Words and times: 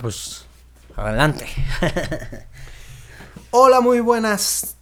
pues 0.00 0.44
adelante. 0.94 1.46
Hola, 3.50 3.80
muy 3.80 3.98
buenas 3.98 4.76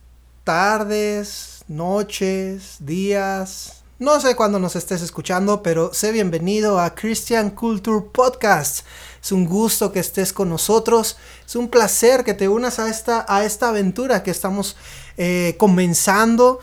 tardes, 0.44 1.64
noches, 1.66 2.76
días. 2.80 3.84
No 3.98 4.20
sé 4.20 4.36
cuándo 4.36 4.58
nos 4.58 4.76
estés 4.76 5.00
escuchando, 5.00 5.62
pero 5.62 5.94
sé 5.94 6.12
bienvenido 6.12 6.78
a 6.78 6.94
Christian 6.94 7.50
Culture 7.50 8.04
Podcast. 8.12 8.84
Es 9.22 9.32
un 9.32 9.46
gusto 9.46 9.92
que 9.92 10.00
estés 10.00 10.34
con 10.34 10.50
nosotros. 10.50 11.16
Es 11.46 11.56
un 11.56 11.68
placer 11.68 12.22
que 12.22 12.34
te 12.34 12.48
unas 12.48 12.78
a 12.78 12.90
esta, 12.90 13.24
a 13.26 13.44
esta 13.44 13.70
aventura 13.70 14.22
que 14.22 14.30
estamos 14.30 14.76
eh, 15.16 15.54
comenzando. 15.58 16.58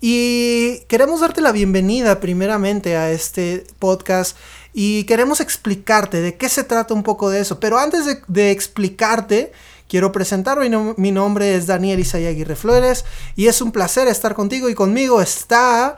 Y 0.00 0.80
queremos 0.88 1.20
darte 1.20 1.40
la 1.40 1.52
bienvenida 1.52 2.18
primeramente 2.18 2.96
a 2.96 3.12
este 3.12 3.66
podcast 3.78 4.36
y 4.72 5.04
queremos 5.04 5.40
explicarte 5.40 6.20
de 6.20 6.36
qué 6.36 6.48
se 6.48 6.64
trata 6.64 6.94
un 6.94 7.02
poco 7.02 7.30
de 7.30 7.40
eso. 7.40 7.58
Pero 7.60 7.78
antes 7.78 8.22
de, 8.26 8.50
explicarte, 8.50 9.52
quiero 9.88 10.12
presentarme. 10.12 10.68
Mi, 10.96 11.10
nombre 11.10 11.54
es 11.54 11.66
Daniel 11.66 12.00
Isaya 12.00 12.28
Aguirre 12.28 12.56
Flores 12.56 13.04
y 13.36 13.46
es 13.46 13.60
un 13.60 13.72
placer 13.72 14.08
estar 14.08 14.34
contigo 14.34 14.68
y 14.68 14.74
conmigo 14.74 15.20
está 15.20 15.96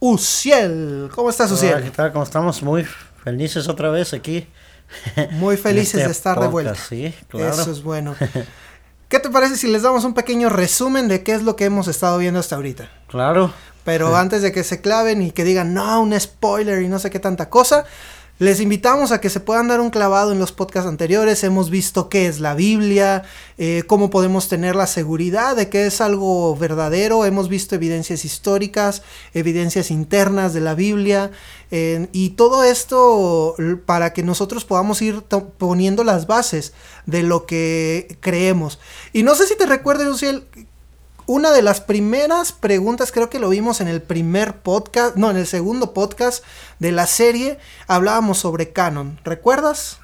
Uciel. 0.00 1.10
¿Cómo 1.14 1.30
estás, 1.30 1.50
Uciel? 1.50 1.82
¿qué 1.82 1.90
tal? 1.90 2.12
¿Cómo 2.12 2.24
estamos? 2.24 2.62
Muy 2.62 2.86
felices 3.22 3.68
otra 3.68 3.90
vez 3.90 4.12
aquí. 4.12 4.46
Muy 5.32 5.56
felices 5.56 5.94
este 5.94 6.06
de 6.06 6.12
estar 6.12 6.40
de 6.40 6.48
vuelta. 6.48 6.74
Sí, 6.74 7.14
claro. 7.28 7.52
Eso 7.52 7.70
es 7.70 7.82
bueno. 7.82 8.14
¿Qué 9.08 9.20
te 9.20 9.30
parece 9.30 9.56
si 9.56 9.68
les 9.68 9.82
damos 9.82 10.04
un 10.04 10.14
pequeño 10.14 10.48
resumen 10.48 11.08
de 11.08 11.22
qué 11.22 11.34
es 11.34 11.42
lo 11.42 11.56
que 11.56 11.66
hemos 11.66 11.88
estado 11.88 12.18
viendo 12.18 12.40
hasta 12.40 12.56
ahorita? 12.56 12.90
Claro. 13.06 13.52
Pero 13.84 14.16
antes 14.16 14.42
de 14.42 14.52
que 14.52 14.64
se 14.64 14.80
claven 14.80 15.22
y 15.22 15.30
que 15.30 15.44
digan, 15.44 15.74
no, 15.74 16.00
un 16.00 16.18
spoiler 16.18 16.82
y 16.82 16.88
no 16.88 16.98
sé 16.98 17.10
qué 17.10 17.20
tanta 17.20 17.50
cosa, 17.50 17.84
les 18.40 18.58
invitamos 18.58 19.12
a 19.12 19.20
que 19.20 19.30
se 19.30 19.38
puedan 19.38 19.68
dar 19.68 19.80
un 19.80 19.90
clavado 19.90 20.32
en 20.32 20.40
los 20.40 20.50
podcasts 20.50 20.88
anteriores. 20.88 21.44
Hemos 21.44 21.70
visto 21.70 22.08
qué 22.08 22.26
es 22.26 22.40
la 22.40 22.54
Biblia, 22.54 23.22
eh, 23.58 23.84
cómo 23.86 24.10
podemos 24.10 24.48
tener 24.48 24.74
la 24.74 24.88
seguridad 24.88 25.54
de 25.54 25.68
que 25.68 25.86
es 25.86 26.00
algo 26.00 26.56
verdadero. 26.56 27.24
Hemos 27.26 27.48
visto 27.48 27.76
evidencias 27.76 28.24
históricas, 28.24 29.02
evidencias 29.34 29.92
internas 29.92 30.52
de 30.52 30.60
la 30.60 30.74
Biblia. 30.74 31.30
y 31.70 32.30
todo 32.30 32.62
esto 32.62 33.56
para 33.84 34.12
que 34.12 34.22
nosotros 34.22 34.64
podamos 34.64 35.02
ir 35.02 35.22
poniendo 35.58 36.04
las 36.04 36.28
bases 36.28 36.72
de 37.06 37.24
lo 37.24 37.46
que 37.46 38.16
creemos. 38.20 38.78
Y 39.12 39.24
no 39.24 39.34
sé 39.34 39.46
si 39.46 39.56
te 39.56 39.66
recuerdas, 39.66 40.06
Luciel, 40.06 40.44
una 41.26 41.52
de 41.52 41.62
las 41.62 41.80
primeras 41.80 42.52
preguntas, 42.52 43.10
creo 43.12 43.30
que 43.30 43.38
lo 43.38 43.48
vimos 43.48 43.80
en 43.80 43.88
el 43.88 44.02
primer 44.02 44.56
podcast, 44.56 45.16
no, 45.16 45.30
en 45.30 45.36
el 45.36 45.46
segundo 45.46 45.94
podcast 45.94 46.44
de 46.78 46.92
la 46.92 47.06
serie, 47.06 47.58
hablábamos 47.86 48.38
sobre 48.38 48.72
canon. 48.72 49.18
¿Recuerdas? 49.24 49.98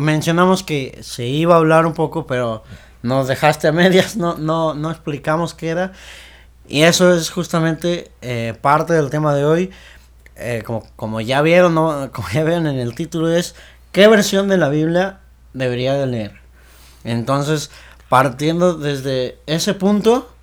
Mencionamos 0.00 0.62
que 0.62 0.98
se 1.02 1.26
iba 1.26 1.54
a 1.54 1.58
hablar 1.58 1.86
un 1.86 1.94
poco, 1.94 2.26
pero 2.26 2.64
nos 3.02 3.28
dejaste 3.28 3.68
a 3.68 3.72
medias, 3.72 4.16
no, 4.16 4.36
no, 4.36 4.74
no 4.74 4.90
explicamos 4.90 5.54
qué 5.54 5.68
era. 5.68 5.92
Y 6.66 6.82
eso 6.82 7.14
es 7.14 7.30
justamente 7.30 8.10
eh, 8.22 8.54
parte 8.60 8.94
del 8.94 9.10
tema 9.10 9.34
de 9.34 9.44
hoy. 9.44 9.70
Eh, 10.36 10.62
como, 10.66 10.84
como, 10.96 11.20
ya 11.20 11.40
vieron, 11.42 11.74
como 12.12 12.28
ya 12.32 12.42
vieron 12.42 12.66
en 12.66 12.78
el 12.78 12.94
título, 12.94 13.30
es 13.30 13.54
qué 13.92 14.08
versión 14.08 14.48
de 14.48 14.56
la 14.56 14.68
Biblia 14.70 15.20
debería 15.52 15.94
de 15.94 16.06
leer. 16.06 16.32
Entonces, 17.04 17.70
partiendo 18.08 18.74
desde 18.74 19.38
ese 19.46 19.74
punto, 19.74 20.33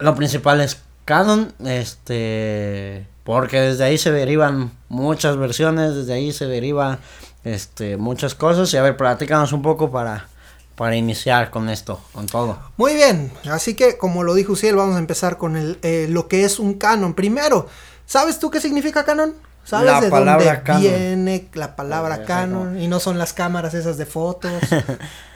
lo 0.00 0.14
principal 0.14 0.60
es 0.60 0.80
canon, 1.04 1.52
este, 1.64 3.06
porque 3.24 3.60
desde 3.60 3.84
ahí 3.84 3.98
se 3.98 4.10
derivan 4.10 4.72
muchas 4.88 5.36
versiones, 5.36 5.94
desde 5.94 6.14
ahí 6.14 6.32
se 6.32 6.46
derivan 6.46 6.98
este, 7.44 7.96
muchas 7.96 8.34
cosas. 8.34 8.72
Y 8.72 8.76
a 8.76 8.82
ver, 8.82 8.96
platícanos 8.96 9.52
un 9.52 9.62
poco 9.62 9.90
para, 9.90 10.28
para 10.76 10.96
iniciar 10.96 11.50
con 11.50 11.68
esto, 11.68 12.00
con 12.12 12.26
todo. 12.26 12.58
Muy 12.76 12.94
bien, 12.94 13.32
así 13.50 13.74
que 13.74 13.98
como 13.98 14.22
lo 14.22 14.34
dijo 14.34 14.52
Uciel, 14.52 14.76
vamos 14.76 14.96
a 14.96 15.00
empezar 15.00 15.36
con 15.36 15.56
el, 15.56 15.78
eh, 15.82 16.06
lo 16.08 16.28
que 16.28 16.44
es 16.44 16.58
un 16.58 16.74
canon. 16.74 17.14
Primero, 17.14 17.68
¿sabes 18.06 18.38
tú 18.38 18.50
qué 18.50 18.60
significa 18.60 19.04
canon? 19.04 19.34
¿Sabes 19.64 19.86
la 19.86 20.00
de 20.00 20.10
dónde 20.10 20.62
viene 20.78 21.48
la 21.52 21.76
palabra 21.76 22.24
canon? 22.24 22.80
Y 22.80 22.88
no 22.88 22.98
son 22.98 23.18
las 23.18 23.32
cámaras 23.32 23.74
esas 23.74 23.98
de 23.98 24.06
fotos. 24.06 24.52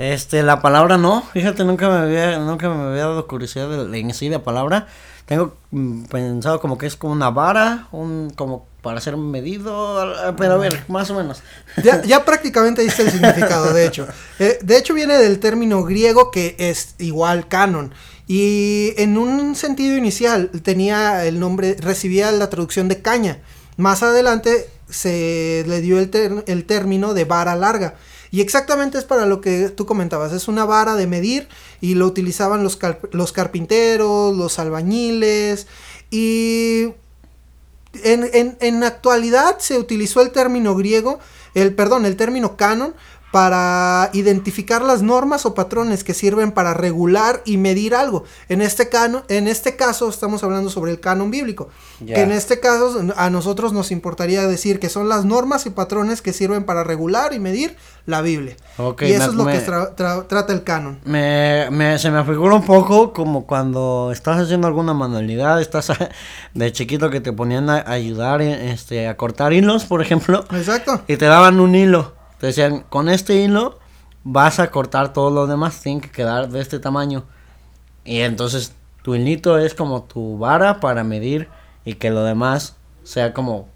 Este, 0.00 0.42
la 0.42 0.62
palabra 0.62 0.96
no, 0.96 1.22
fíjate, 1.34 1.62
nunca 1.62 1.90
me 1.90 1.96
había, 1.96 2.38
nunca 2.38 2.70
me 2.70 2.84
había 2.84 3.02
dado 3.02 3.26
curiosidad 3.26 3.68
de, 3.68 3.98
en 3.98 4.14
sí 4.14 4.30
la 4.30 4.42
palabra. 4.42 4.86
Tengo 5.26 5.54
mm, 5.72 6.04
pensado 6.04 6.58
como 6.58 6.78
que 6.78 6.86
es 6.86 6.96
como 6.96 7.12
una 7.12 7.28
vara, 7.28 7.86
un, 7.92 8.30
como 8.34 8.66
para 8.80 8.98
ser 9.02 9.18
medido, 9.18 10.34
pero 10.38 10.54
a 10.54 10.56
ver, 10.56 10.84
más 10.88 11.10
o 11.10 11.14
menos. 11.16 11.42
Ya, 11.84 12.02
ya 12.02 12.24
prácticamente 12.24 12.80
diste 12.80 13.02
el 13.02 13.10
significado, 13.10 13.74
de 13.74 13.84
hecho. 13.84 14.08
Eh, 14.38 14.58
de 14.62 14.78
hecho 14.78 14.94
viene 14.94 15.18
del 15.18 15.38
término 15.38 15.84
griego 15.84 16.30
que 16.30 16.56
es 16.58 16.94
igual 16.96 17.46
canon. 17.46 17.92
Y 18.26 18.94
en 18.96 19.18
un 19.18 19.54
sentido 19.54 19.98
inicial 19.98 20.48
tenía 20.62 21.26
el 21.26 21.38
nombre, 21.38 21.76
recibía 21.78 22.32
la 22.32 22.48
traducción 22.48 22.88
de 22.88 23.02
caña. 23.02 23.40
Más 23.76 24.02
adelante 24.02 24.66
se 24.88 25.62
le 25.66 25.82
dio 25.82 25.98
el, 25.98 26.42
el 26.46 26.64
término 26.64 27.12
de 27.12 27.26
vara 27.26 27.54
larga. 27.54 27.96
Y 28.30 28.40
exactamente 28.40 28.98
es 28.98 29.04
para 29.04 29.26
lo 29.26 29.40
que 29.40 29.70
tú 29.70 29.86
comentabas, 29.86 30.32
es 30.32 30.46
una 30.46 30.64
vara 30.64 30.94
de 30.94 31.06
medir 31.06 31.48
y 31.80 31.94
lo 31.94 32.06
utilizaban 32.06 32.62
los, 32.62 32.78
los 33.10 33.32
carpinteros, 33.32 34.36
los 34.36 34.58
albañiles. 34.58 35.66
Y 36.10 36.92
en, 38.04 38.28
en, 38.32 38.56
en 38.60 38.84
actualidad 38.84 39.58
se 39.58 39.78
utilizó 39.78 40.22
el 40.22 40.30
término 40.30 40.76
griego, 40.76 41.18
el 41.54 41.74
perdón, 41.74 42.06
el 42.06 42.16
término 42.16 42.56
canon 42.56 42.94
para 43.30 44.10
identificar 44.12 44.82
las 44.82 45.02
normas 45.02 45.46
o 45.46 45.54
patrones 45.54 46.02
que 46.02 46.14
sirven 46.14 46.50
para 46.50 46.74
regular 46.74 47.42
y 47.44 47.58
medir 47.58 47.94
algo. 47.94 48.24
En 48.48 48.60
este, 48.60 48.88
cano, 48.88 49.22
en 49.28 49.46
este 49.46 49.76
caso 49.76 50.08
estamos 50.08 50.42
hablando 50.42 50.68
sobre 50.68 50.90
el 50.90 51.00
canon 51.00 51.30
bíblico. 51.30 51.68
Que 52.04 52.22
en 52.22 52.32
este 52.32 52.60
caso 52.60 53.00
a 53.16 53.30
nosotros 53.30 53.72
nos 53.72 53.92
importaría 53.92 54.46
decir 54.46 54.80
que 54.80 54.88
son 54.88 55.08
las 55.08 55.24
normas 55.24 55.66
y 55.66 55.70
patrones 55.70 56.22
que 56.22 56.32
sirven 56.32 56.64
para 56.64 56.82
regular 56.82 57.32
y 57.32 57.38
medir 57.38 57.76
la 58.06 58.20
Biblia. 58.20 58.56
y 59.00 59.12
eso 59.12 59.30
es 59.30 59.34
lo 59.34 59.46
que 59.46 59.60
trata 59.60 60.52
el 60.52 60.64
canon. 60.64 60.98
Me, 61.04 61.98
se 61.98 62.10
me 62.10 62.24
figura 62.24 62.56
un 62.56 62.64
poco 62.64 63.12
como 63.12 63.46
cuando 63.46 64.10
estás 64.12 64.40
haciendo 64.40 64.66
alguna 64.66 64.92
manualidad, 64.92 65.60
estás 65.60 65.92
de 66.54 66.72
chiquito 66.72 67.10
que 67.10 67.20
te 67.20 67.32
ponían 67.32 67.70
a 67.70 67.84
ayudar 67.86 68.42
este, 68.42 69.06
a 69.06 69.16
cortar 69.16 69.52
hilos, 69.52 69.84
por 69.84 70.02
ejemplo. 70.02 70.44
Exacto. 70.50 71.02
Y 71.06 71.16
te 71.16 71.26
daban 71.26 71.60
un 71.60 71.76
hilo 71.76 72.19
te 72.40 72.46
decían, 72.46 72.84
con 72.88 73.10
este 73.10 73.36
hilo 73.36 73.78
vas 74.24 74.58
a 74.58 74.70
cortar 74.70 75.12
todo 75.12 75.30
lo 75.30 75.46
demás, 75.46 75.80
tiene 75.82 76.00
que 76.00 76.10
quedar 76.10 76.48
de 76.48 76.60
este 76.60 76.78
tamaño. 76.78 77.24
Y 78.04 78.20
entonces 78.20 78.72
tu 79.02 79.14
hilito 79.14 79.58
es 79.58 79.74
como 79.74 80.04
tu 80.04 80.38
vara 80.38 80.80
para 80.80 81.04
medir 81.04 81.48
y 81.84 81.94
que 81.94 82.10
lo 82.10 82.24
demás 82.24 82.76
sea 83.04 83.34
como 83.34 83.68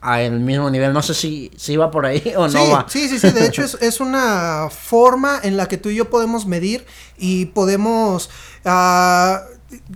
a 0.00 0.22
el 0.22 0.38
mismo 0.38 0.70
nivel. 0.70 0.92
No 0.92 1.02
sé 1.02 1.12
si, 1.12 1.50
si 1.56 1.76
va 1.76 1.90
por 1.90 2.06
ahí 2.06 2.34
o 2.36 2.46
no 2.46 2.70
va. 2.70 2.86
Sí, 2.88 3.08
sí, 3.08 3.18
sí. 3.18 3.30
De 3.30 3.46
hecho, 3.46 3.64
es, 3.64 3.74
es, 3.80 4.00
una 4.00 4.68
forma 4.70 5.40
en 5.42 5.56
la 5.56 5.66
que 5.66 5.76
tú 5.76 5.88
y 5.88 5.96
yo 5.96 6.08
podemos 6.08 6.46
medir 6.46 6.86
y 7.18 7.46
podemos. 7.46 8.30
Uh, 8.64 9.38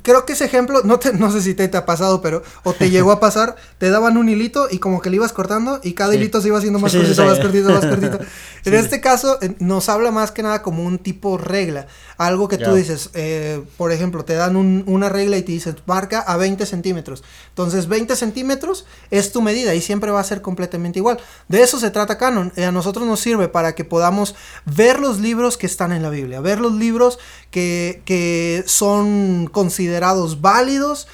creo 0.03 0.25
que 0.25 0.33
ese 0.33 0.45
ejemplo, 0.45 0.83
no, 0.85 0.99
te, 0.99 1.13
no 1.15 1.31
sé 1.31 1.43
si 1.43 1.55
te, 1.55 1.65
ha 1.77 1.87
pasado, 1.87 2.21
pero, 2.21 2.43
o 2.65 2.73
te 2.73 2.91
llegó 2.91 3.13
a 3.13 3.21
pasar, 3.21 3.57
te 3.79 3.91
daban 3.91 4.17
un 4.17 4.29
hilito 4.29 4.69
y 4.71 4.79
como 4.79 5.01
que 5.01 5.11
le 5.11 5.17
ibas 5.17 5.33
cortando 5.33 5.81
y 5.83 5.93
cada 5.95 6.15
hilito 6.15 6.41
se 6.41 6.49
iba 6.49 6.59
haciendo 6.59 6.79
más 6.79 6.95
cortito, 6.95 7.25
más 7.25 7.39
cortito, 7.39 7.69
más 7.71 7.87
cortito. 7.87 8.19
En 8.65 8.75
este 8.75 9.01
caso, 9.01 9.39
eh, 9.41 9.55
nos 9.61 9.89
habla 9.89 10.11
más 10.11 10.31
que 10.31 10.43
nada 10.43 10.63
como 10.63 10.85
un 10.85 10.99
tipo 10.99 11.39
regla. 11.39 11.87
Algo 12.19 12.49
que 12.49 12.59
tú 12.59 12.75
dices, 12.75 13.11
eh, 13.15 13.63
por 13.77 13.93
ejemplo, 13.93 14.25
te 14.25 14.35
dan 14.35 14.57
una 14.57 15.09
regla 15.09 15.37
y 15.39 15.43
te 15.43 15.53
dicen, 15.53 15.77
marca 15.87 16.21
a 16.21 16.37
20 16.37 16.67
centímetros. 16.67 17.23
Entonces, 17.51 17.87
20 17.87 18.17
centímetros 18.17 18.85
es 19.11 19.33
tu 19.33 19.41
medida 19.41 19.75
y 19.75 19.81
siempre 19.81 20.11
va 20.11 20.21
a 20.21 20.25
ser 20.25 20.43
completamente 20.43 20.99
igual. 20.99 21.19
De 21.49 21.63
eso 21.63 21.79
se 21.79 21.91
trata 21.91 22.19
Canon. 22.19 22.53
Eh, 22.57 22.65
a 22.65 22.73
nosotros 22.73 23.07
nos 23.07 23.21
sirve 23.21 23.49
para 23.49 23.75
que 23.75 23.85
podamos 23.85 24.35
ver 24.67 24.99
los 24.99 25.21
libros 25.21 25.57
que 25.57 25.67
están 25.67 25.93
en 25.93 26.03
la 26.03 26.11
Biblia, 26.11 26.41
ver 26.41 26.61
los 26.61 26.73
libros 26.73 27.19
que, 27.51 28.03
que 28.05 28.65
son 28.67 29.49
considerados 29.69 30.41
válidos. 30.41 31.07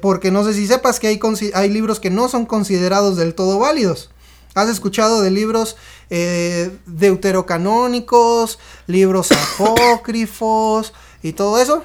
porque 0.00 0.30
no 0.30 0.44
sé 0.44 0.54
si 0.54 0.66
sepas 0.66 1.00
que 1.00 1.08
hay, 1.08 1.20
hay 1.54 1.68
libros 1.68 2.00
que 2.00 2.10
no 2.10 2.28
son 2.28 2.46
considerados 2.46 3.16
del 3.16 3.34
todo 3.34 3.58
válidos. 3.58 4.10
¿Has 4.54 4.68
escuchado 4.68 5.22
de 5.22 5.30
libros 5.30 5.76
eh, 6.10 6.76
deuterocanónicos, 6.86 8.58
libros 8.88 9.30
apócrifos 9.30 10.92
y 11.22 11.32
todo 11.32 11.60
eso? 11.60 11.84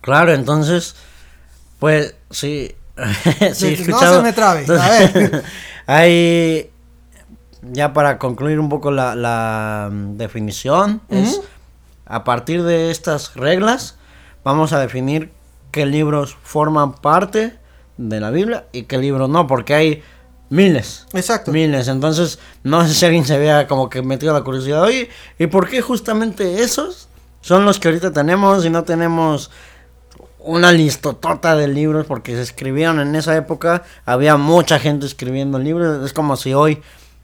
Claro, 0.00 0.32
entonces, 0.32 0.94
pues 1.78 2.14
sí. 2.30 2.74
sí 3.54 3.84
no 3.86 3.98
se 3.98 4.22
me 4.22 4.32
trabe. 4.32 4.64
A 4.66 4.88
ver. 4.88 5.44
hay, 5.86 6.70
ya 7.60 7.92
para 7.92 8.18
concluir 8.18 8.60
un 8.60 8.70
poco 8.70 8.90
la, 8.90 9.90
mm, 9.92 10.16
definición, 10.16 11.02
es 11.10 11.42
a 12.06 12.24
partir 12.24 12.62
de 12.62 12.90
estas 12.90 13.34
reglas, 13.34 13.95
vamos 14.46 14.72
a 14.72 14.78
definir 14.78 15.32
qué 15.72 15.86
libros 15.86 16.36
forman 16.44 16.92
parte 16.94 17.58
de 17.96 18.20
la 18.20 18.30
Biblia 18.30 18.66
y 18.70 18.84
qué 18.84 18.96
libros 18.96 19.28
no, 19.28 19.48
porque 19.48 19.74
hay 19.74 20.02
Miles. 20.50 21.04
Exacto. 21.14 21.50
Miles. 21.50 21.88
Entonces, 21.88 22.38
no 22.62 22.86
sé 22.86 22.94
si 22.94 23.04
alguien 23.04 23.24
se 23.24 23.34
había 23.34 23.66
como 23.66 23.90
que 23.90 24.02
metido 24.02 24.32
la 24.32 24.42
curiosidad. 24.44 24.82
Oye, 24.84 25.10
¿y 25.40 25.48
por 25.48 25.68
qué 25.68 25.82
justamente 25.82 26.62
esos 26.62 27.08
son 27.40 27.64
los 27.64 27.80
que 27.80 27.88
ahorita 27.88 28.12
tenemos 28.12 28.64
y 28.64 28.70
no 28.70 28.84
tenemos 28.84 29.50
una 30.38 30.70
listotota 30.70 31.56
de 31.56 31.66
libros? 31.66 32.06
Porque 32.06 32.36
se 32.36 32.42
escribieron 32.42 33.00
en 33.00 33.16
esa 33.16 33.34
época. 33.36 33.82
Había 34.04 34.36
mucha 34.36 34.78
gente 34.78 35.06
escribiendo 35.06 35.58
libros. 35.58 36.04
Es 36.06 36.12
como 36.12 36.36
si 36.36 36.54
hoy, 36.54 36.80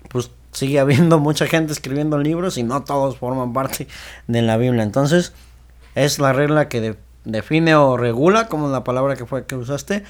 pues 0.08 0.32
sigue 0.50 0.80
habiendo 0.80 1.20
mucha 1.20 1.46
gente 1.46 1.72
escribiendo 1.72 2.18
libros 2.18 2.58
y 2.58 2.64
no 2.64 2.82
todos 2.82 3.16
forman 3.16 3.52
parte 3.52 3.86
de 4.26 4.42
la 4.42 4.56
Biblia. 4.56 4.82
Entonces, 4.82 5.32
es 5.94 6.18
la 6.18 6.32
regla 6.32 6.68
que 6.68 6.80
de- 6.80 6.96
define 7.24 7.74
o 7.74 7.96
regula, 7.96 8.48
como 8.48 8.68
la 8.68 8.84
palabra 8.84 9.16
que 9.16 9.26
fue 9.26 9.46
que 9.46 9.56
usaste, 9.56 10.04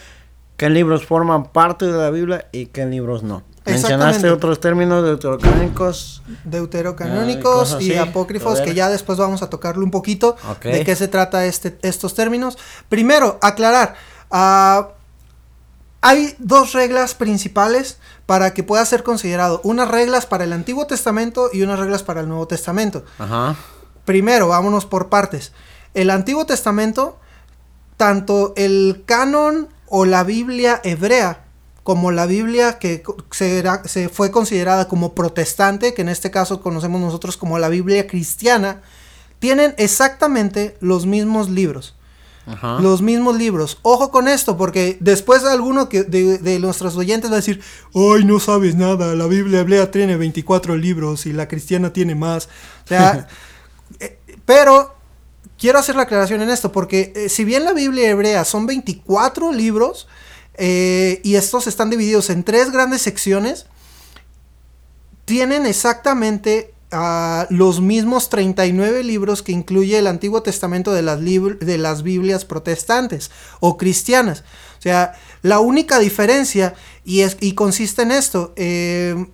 qué 0.57 0.71
libros 0.71 1.07
forman 1.07 1.53
parte 1.53 1.87
de 1.87 1.99
la 1.99 2.11
Biblia 2.11 2.47
y 2.53 2.67
qué 2.67 2.87
libros 2.87 3.23
no. 3.23 3.43
Mencionaste 3.65 4.29
otros 4.31 4.61
términos 4.61 5.05
deuterocanónicos. 5.05 6.23
deuterocanónicos 6.45 7.81
y 7.81 7.95
apócrifos, 7.95 8.61
que 8.61 8.75
ya 8.75 8.89
después 8.89 9.19
vamos 9.19 9.43
a 9.43 9.51
tocarlo 9.51 9.85
un 9.85 9.91
poquito 9.91 10.37
de 10.63 10.85
qué 10.85 10.97
se 10.97 11.09
trata 11.09 11.45
este, 11.47 11.79
estos 11.83 12.15
términos. 12.15 12.59
Primero, 12.89 13.39
aclarar, 13.41 13.95
ah, 14.31 14.89
hay 16.01 16.35
dos 16.39 16.73
reglas 16.73 17.15
principales 17.15 17.99
para 18.27 18.53
que 18.53 18.65
pueda 18.65 18.85
ser 18.85 19.05
considerado, 19.05 19.61
unas 19.63 19.89
reglas 19.89 20.27
para 20.27 20.43
el 20.43 20.53
Antiguo 20.53 20.87
Testamento 20.87 21.49
y 21.53 21.63
unas 21.63 21.79
reglas 21.79 22.03
para 22.03 22.21
el 22.21 22.29
Nuevo 22.29 22.49
Testamento. 22.49 23.05
Ajá. 23.19 23.55
Primero, 24.05 24.49
vámonos 24.49 24.87
por 24.87 25.09
partes. 25.09 25.53
El 25.95 26.11
Antiguo 26.11 26.47
Testamento, 26.47 27.19
tanto 27.97 28.53
el 28.57 29.03
canon 29.07 29.69
o 29.89 30.05
la 30.05 30.25
Biblia 30.25 30.81
hebrea, 30.85 31.45
como 31.83 32.13
la 32.13 32.27
Biblia 32.27 32.79
que 32.79 33.03
se, 33.31 33.59
era- 33.59 33.83
se 33.85 34.09
fue 34.09 34.31
considerada 34.31 34.89
como 34.89 35.15
protestante, 35.15 35.95
que 35.95 36.03
en 36.03 36.09
este 36.09 36.31
caso 36.31 36.61
conocemos 36.63 37.01
nosotros 37.01 37.37
como 37.37 37.59
la 37.59 37.69
Biblia 37.69 38.07
cristiana, 38.07 38.83
tienen 39.39 39.75
exactamente 39.79 40.77
los 40.81 41.07
mismos 41.07 41.51
libros. 41.51 41.97
Ajá. 42.47 42.81
Los 42.81 43.03
mismos 43.03 43.37
libros. 43.37 43.79
Ojo 43.83 44.11
con 44.11 44.27
esto, 44.27 44.57
porque 44.57 44.97
después 45.01 45.45
alguno 45.45 45.89
que 45.89 46.03
de, 46.05 46.39
de 46.39 46.59
nuestros 46.59 46.97
oyentes 46.97 47.31
va 47.31 47.35
a 47.35 47.37
decir, 47.37 47.61
ay, 47.95 48.25
no 48.25 48.41
sabes 48.41 48.75
nada, 48.75 49.15
la 49.15 49.27
Biblia 49.27 49.61
hebrea 49.61 49.91
tiene 49.93 50.17
24 50.17 50.77
libros 50.77 51.27
y 51.27 51.33
la 51.33 51.47
cristiana 51.47 51.93
tiene 51.93 52.15
más. 52.17 52.47
O 52.85 52.89
sea, 52.89 53.29
eh, 54.01 54.19
pero 54.45 54.95
quiero 55.63 55.79
hacer 55.79 55.95
la 55.95 56.03
aclaración 56.03 56.43
en 56.43 56.51
esto, 56.51 56.73
porque 56.73 57.13
eh, 57.15 57.29
si 57.29 57.45
bien 57.45 57.65
la 57.65 57.73
Biblia 57.73 58.11
hebrea 58.11 58.45
son 58.45 58.67
24 58.67 59.53
libros, 59.53 60.09
eh, 60.55 61.21
y 61.23 61.37
estos 61.37 61.69
están 61.69 61.89
divididos 61.89 62.31
en 62.31 62.43
tres 62.43 62.73
grandes 62.73 63.03
secciones, 63.03 63.67
tienen 65.25 65.65
exactamente 65.65 66.75
ah, 66.91 67.47
los 67.49 67.81
mismos 67.81 68.29
39 68.29 69.05
libros 69.05 69.45
que 69.45 69.53
incluye 69.53 69.97
el 69.97 70.09
Antiguo 70.09 70.43
Testamento 70.43 70.93
de 70.93 71.03
las, 71.03 71.21
de 71.21 71.79
las 71.79 72.03
Biblias 72.03 72.45
protestantes 72.45 73.31
o 73.61 73.77
cristianas. 73.77 74.41
O 74.81 74.83
sea, 74.83 75.15
la 75.43 75.61
única 75.61 76.01
diferencia, 76.01 76.75
y, 77.05 77.21
es, 77.21 77.37
y 77.39 77.55
consiste 77.55 78.03
en 78.03 78.11
esto, 78.11 78.53
eh, 78.57 79.27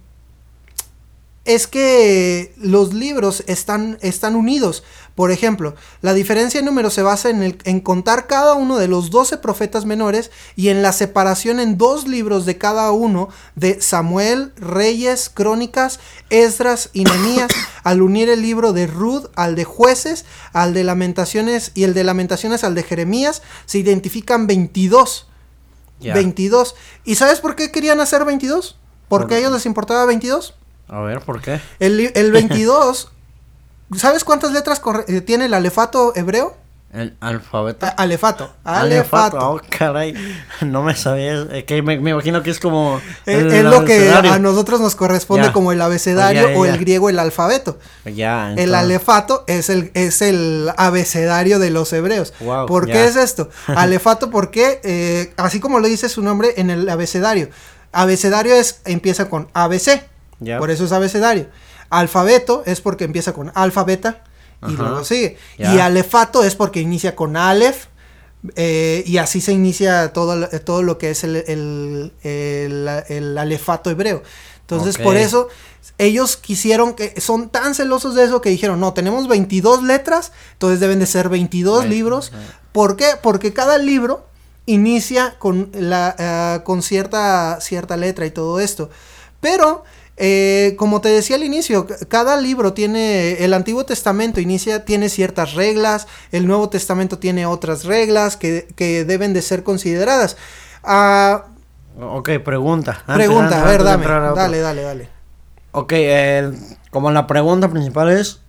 es 1.46 1.66
que 1.66 2.52
los 2.58 2.92
libros 2.92 3.42
están, 3.46 3.96
están 4.02 4.36
unidos. 4.36 4.84
Por 5.18 5.32
ejemplo, 5.32 5.74
la 6.00 6.14
diferencia 6.14 6.60
en 6.60 6.66
número 6.66 6.90
se 6.90 7.02
basa 7.02 7.28
en, 7.28 7.42
el- 7.42 7.58
en 7.64 7.80
contar 7.80 8.28
cada 8.28 8.54
uno 8.54 8.76
de 8.78 8.86
los 8.86 9.10
12 9.10 9.38
profetas 9.38 9.84
menores 9.84 10.30
y 10.54 10.68
en 10.68 10.80
la 10.80 10.92
separación 10.92 11.58
en 11.58 11.76
dos 11.76 12.06
libros 12.06 12.46
de 12.46 12.56
cada 12.56 12.92
uno 12.92 13.28
de 13.56 13.82
Samuel, 13.82 14.52
Reyes, 14.56 15.28
Crónicas, 15.28 15.98
Esdras 16.30 16.90
y 16.92 17.02
Nehemías, 17.02 17.48
al 17.82 18.00
unir 18.02 18.28
el 18.28 18.42
libro 18.42 18.72
de 18.72 18.86
Ruth 18.86 19.24
al 19.34 19.56
de 19.56 19.64
Jueces, 19.64 20.24
al 20.52 20.72
de 20.72 20.84
Lamentaciones 20.84 21.72
y 21.74 21.82
el 21.82 21.94
de 21.94 22.04
Lamentaciones 22.04 22.62
al 22.62 22.76
de 22.76 22.84
Jeremías, 22.84 23.42
se 23.66 23.78
identifican 23.78 24.46
22. 24.46 25.26
Ya. 25.98 26.14
22. 26.14 26.76
¿Y 27.04 27.16
sabes 27.16 27.40
por 27.40 27.56
qué 27.56 27.72
querían 27.72 27.98
hacer 28.00 28.24
22? 28.24 28.76
¿Por 29.08 29.22
Por- 29.22 29.28
qué 29.28 29.34
a 29.34 29.38
ellos 29.38 29.52
les 29.52 29.66
importaba 29.66 30.04
22? 30.06 30.54
A 30.86 31.00
ver, 31.00 31.22
¿por 31.22 31.42
qué? 31.42 31.60
El, 31.80 32.12
el 32.14 32.30
22, 32.30 33.10
¿sabes 33.96 34.24
cuántas 34.24 34.52
letras 34.52 34.80
eh, 35.08 35.20
tiene 35.20 35.46
el 35.46 35.54
alefato 35.54 36.12
hebreo? 36.16 36.56
El 36.90 37.14
alfabeto. 37.20 37.84
A- 37.84 37.90
alefato. 37.90 38.50
Alefato. 38.64 39.36
Oh, 39.38 39.60
caray. 39.68 40.14
No 40.62 40.82
me 40.82 40.96
sabía. 40.96 41.46
eh, 41.52 41.66
que 41.66 41.82
me, 41.82 41.98
me 42.00 42.12
imagino 42.12 42.42
que 42.42 42.48
es 42.48 42.58
como. 42.60 42.98
Es, 43.26 43.36
el 43.40 43.52
es 43.52 43.62
lo 43.64 43.84
que 43.84 44.10
a 44.10 44.38
nosotros 44.38 44.80
nos 44.80 44.96
corresponde 44.96 45.48
Ya. 45.48 45.52
como 45.52 45.70
el 45.72 45.82
abecedario 45.82 46.48
Ya, 46.48 46.52
ya, 46.54 46.58
o 46.58 46.64
el 46.64 46.78
griego 46.78 47.10
el 47.10 47.18
alfabeto. 47.18 47.78
Ya. 48.06 48.54
El 48.54 48.74
alefato 48.74 49.44
es 49.46 49.68
el, 49.68 49.90
es 49.92 50.22
el 50.22 50.70
abecedario 50.78 51.58
de 51.58 51.68
los 51.70 51.92
hebreos. 51.92 52.32
Wow, 52.40 52.64
¿Por 52.66 52.86
qué 52.86 53.04
es 53.04 53.16
esto? 53.16 53.50
Alefato 53.66 54.30
porque, 54.30 54.80
eh, 54.82 55.34
así 55.36 55.60
como 55.60 55.80
lo 55.80 55.88
dice 55.88 56.08
su 56.08 56.22
nombre 56.22 56.54
en 56.56 56.70
el 56.70 56.88
abecedario, 56.88 57.50
abecedario 57.92 58.54
es, 58.54 58.80
empieza 58.86 59.28
con 59.28 59.48
ABC, 59.52 60.04
Ya. 60.40 60.58
por 60.58 60.70
eso 60.70 60.86
es 60.86 60.92
abecedario. 60.92 61.48
Alfabeto 61.90 62.62
es 62.66 62.80
porque 62.80 63.04
empieza 63.04 63.32
con 63.32 63.50
alfa, 63.54 63.84
beta 63.84 64.22
y 64.62 64.74
Ajá. 64.74 64.82
luego 64.82 65.04
sigue. 65.04 65.36
Y 65.58 65.78
alefato 65.78 66.42
es 66.44 66.54
porque 66.54 66.80
inicia 66.80 67.14
con 67.16 67.36
alef. 67.36 67.86
eh, 68.54 69.02
y 69.04 69.18
así 69.18 69.40
se 69.40 69.50
inicia 69.52 70.12
todo, 70.12 70.36
lo- 70.36 70.48
todo 70.60 70.82
lo 70.82 70.96
que 70.96 71.10
es 71.10 71.24
el, 71.24 71.34
el, 71.36 72.12
el- 72.22 72.88
el 73.08 73.36
alefato 73.36 73.90
hebreo. 73.90 74.22
Entonces, 74.60 74.96
por 74.98 75.16
eso, 75.16 75.48
ellos 75.98 76.36
quisieron 76.36 76.94
que, 76.94 77.20
son 77.20 77.48
tan 77.48 77.74
celosos 77.74 78.14
de 78.14 78.22
eso 78.24 78.40
que 78.40 78.50
dijeron, 78.50 78.78
no, 78.78 78.92
tenemos 78.94 79.26
22 79.26 79.82
letras, 79.82 80.30
entonces 80.52 80.78
deben 80.78 81.00
de 81.00 81.06
ser 81.06 81.28
22 81.28 81.80
Veinte, 81.80 81.96
libros. 81.96 82.30
¿Por 82.70 82.94
qué? 82.96 83.06
Porque 83.20 83.52
cada 83.52 83.76
libro 83.78 84.24
inicia 84.66 85.34
con, 85.38 85.70
la, 85.72 86.14
ah, 86.18 86.62
con 86.64 86.82
cierta, 86.82 87.58
cierta 87.60 87.96
letra 87.96 88.24
y 88.26 88.30
todo 88.30 88.60
esto. 88.60 88.88
Pero, 89.40 89.82
eh, 90.18 90.74
como 90.78 91.00
te 91.00 91.08
decía 91.08 91.36
al 91.36 91.44
inicio, 91.44 91.86
cada 92.08 92.36
libro 92.40 92.72
tiene, 92.72 93.44
el 93.44 93.54
Antiguo 93.54 93.84
Testamento 93.84 94.40
inicia, 94.40 94.84
tiene 94.84 95.08
ciertas 95.08 95.54
reglas, 95.54 96.06
el 96.32 96.46
Nuevo 96.46 96.68
Testamento 96.68 97.18
tiene 97.18 97.46
otras 97.46 97.84
reglas 97.84 98.36
que, 98.36 98.68
que 98.76 99.04
deben 99.04 99.32
de 99.32 99.42
ser 99.42 99.62
consideradas. 99.62 100.36
Ah, 100.84 101.44
Ok, 102.00 102.30
pregunta. 102.44 103.02
Antes- 103.08 103.26
pregunta, 103.26 103.56
antes- 103.56 103.62
a 103.62 103.64
ver, 103.70 103.82
dame, 103.82 104.06
a 104.06 104.32
dale, 104.34 104.58
dale, 104.60 104.82
dale. 104.82 105.08
Ok, 105.72 105.92
eh, 105.96 106.52
como 106.90 107.10
la 107.10 107.26
pregunta 107.26 107.68
principal 107.68 108.08
es, 108.10 108.40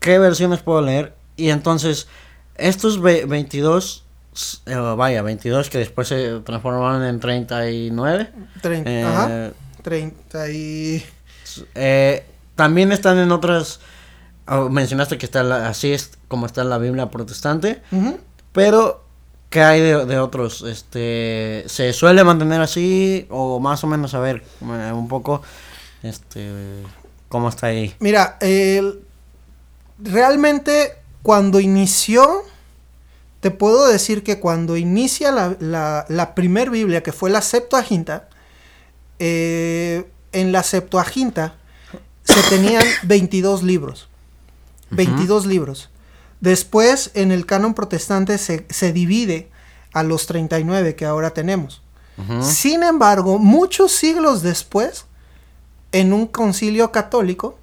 ¿qué 0.00 0.18
versiones 0.18 0.60
puedo 0.60 0.82
leer? 0.82 1.14
Y 1.36 1.48
entonces, 1.50 2.08
estos 2.56 3.00
ve- 3.00 3.24
22, 3.26 4.04
s- 4.34 4.58
eh, 4.66 4.74
vaya, 4.76 5.22
22 5.22 5.70
que 5.70 5.78
después 5.78 6.08
se 6.08 6.40
transformaron 6.40 7.02
en 7.04 7.20
39, 7.20 8.30
Trein- 8.62 8.82
eh, 8.86 9.04
ajá, 9.04 9.50
30 9.84 10.50
y... 10.50 11.04
eh, 11.76 12.26
también 12.56 12.90
están 12.90 13.18
en 13.18 13.30
otras, 13.30 13.78
oh, 14.48 14.68
mencionaste 14.68 15.18
que 15.18 15.26
está 15.26 15.42
la- 15.44 15.68
así 15.68 15.92
es 15.92 16.10
como 16.28 16.46
está 16.46 16.64
la 16.64 16.78
Biblia 16.78 17.10
protestante, 17.10 17.82
pero 18.52 19.04
¿qué 19.50 19.62
hay 19.62 19.80
de, 19.80 20.04
de 20.06 20.18
otros? 20.18 20.62
Este, 20.62 21.64
¿Se 21.68 21.92
suele 21.92 22.24
mantener 22.24 22.60
así 22.60 23.26
o 23.30 23.60
más 23.60 23.84
o 23.84 23.86
menos 23.86 24.14
a 24.14 24.18
ver 24.20 24.42
eh, 24.62 24.92
un 24.92 25.06
poco, 25.08 25.42
este, 26.02 26.50
cómo 27.28 27.48
está 27.50 27.68
ahí? 27.68 27.94
Mira, 28.00 28.38
realmente 30.02 30.96
cuando 31.22 31.60
inició, 31.60 32.42
te 33.40 33.50
puedo 33.50 33.86
decir 33.88 34.22
que 34.22 34.40
cuando 34.40 34.76
inicia 34.76 35.30
la, 35.32 35.56
la, 35.60 36.04
la 36.08 36.34
primer 36.34 36.70
Biblia, 36.70 37.02
que 37.02 37.12
fue 37.12 37.30
la 37.30 37.42
Septuaginta, 37.42 38.28
eh, 39.18 40.08
en 40.32 40.52
la 40.52 40.62
Septuaginta 40.62 41.56
se 42.24 42.42
tenían 42.48 42.84
22 43.04 43.62
libros. 43.62 44.08
22 44.90 45.46
libros. 45.46 45.90
Después, 46.40 47.10
en 47.14 47.32
el 47.32 47.46
canon 47.46 47.74
protestante 47.74 48.38
se, 48.38 48.66
se 48.68 48.92
divide 48.92 49.50
a 49.92 50.02
los 50.02 50.26
39 50.26 50.94
que 50.94 51.06
ahora 51.06 51.30
tenemos. 51.30 51.82
Sin 52.40 52.84
embargo, 52.84 53.40
muchos 53.40 53.90
siglos 53.90 54.42
después, 54.42 55.06
en 55.90 56.12
un 56.12 56.28
concilio 56.28 56.92
católico, 56.92 57.58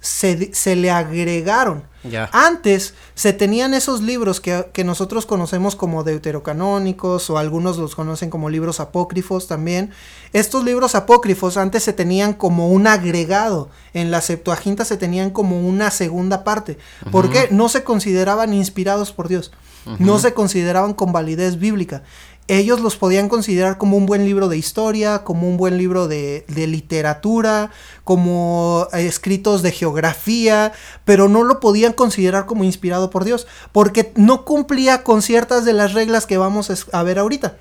se, 0.00 0.52
se 0.54 0.74
le 0.74 0.90
agregaron. 0.90 1.84
Antes 2.32 2.94
se 3.14 3.32
tenían 3.32 3.74
esos 3.74 4.02
libros 4.02 4.40
que, 4.40 4.66
que 4.72 4.84
nosotros 4.84 5.26
conocemos 5.26 5.76
como 5.76 6.02
deuterocanónicos 6.02 7.30
o 7.30 7.38
algunos 7.38 7.78
los 7.78 7.94
conocen 7.94 8.30
como 8.30 8.50
libros 8.50 8.80
apócrifos 8.80 9.46
también. 9.46 9.90
Estos 10.32 10.64
libros 10.64 10.94
apócrifos 10.94 11.56
antes 11.56 11.84
se 11.84 11.92
tenían 11.92 12.32
como 12.32 12.68
un 12.68 12.86
agregado. 12.86 13.70
En 13.94 14.10
la 14.10 14.20
Septuaginta 14.20 14.84
se 14.84 14.96
tenían 14.96 15.30
como 15.30 15.60
una 15.60 15.90
segunda 15.90 16.44
parte. 16.44 16.78
porque 17.10 17.48
No 17.50 17.68
se 17.68 17.84
consideraban 17.84 18.52
inspirados 18.52 19.12
por 19.12 19.28
Dios. 19.28 19.52
No 19.98 20.18
se 20.18 20.32
consideraban 20.32 20.94
con 20.94 21.12
validez 21.12 21.58
bíblica. 21.58 22.02
Ellos 22.48 22.80
los 22.80 22.96
podían 22.96 23.28
considerar 23.28 23.78
como 23.78 23.96
un 23.96 24.06
buen 24.06 24.24
libro 24.24 24.48
de 24.48 24.56
historia, 24.56 25.24
como 25.24 25.48
un 25.48 25.56
buen 25.56 25.78
libro 25.78 26.08
de, 26.08 26.44
de 26.48 26.66
literatura, 26.66 27.70
como 28.04 28.88
escritos 28.92 29.62
de 29.62 29.72
geografía, 29.72 30.72
pero 31.04 31.28
no 31.28 31.44
lo 31.44 31.60
podían 31.60 31.92
considerar 31.92 32.46
como 32.46 32.64
inspirado 32.64 33.10
por 33.10 33.24
Dios, 33.24 33.46
porque 33.70 34.12
no 34.16 34.44
cumplía 34.44 35.04
con 35.04 35.22
ciertas 35.22 35.64
de 35.64 35.72
las 35.72 35.92
reglas 35.92 36.26
que 36.26 36.38
vamos 36.38 36.86
a 36.92 37.02
ver 37.02 37.18
ahorita. 37.18 37.56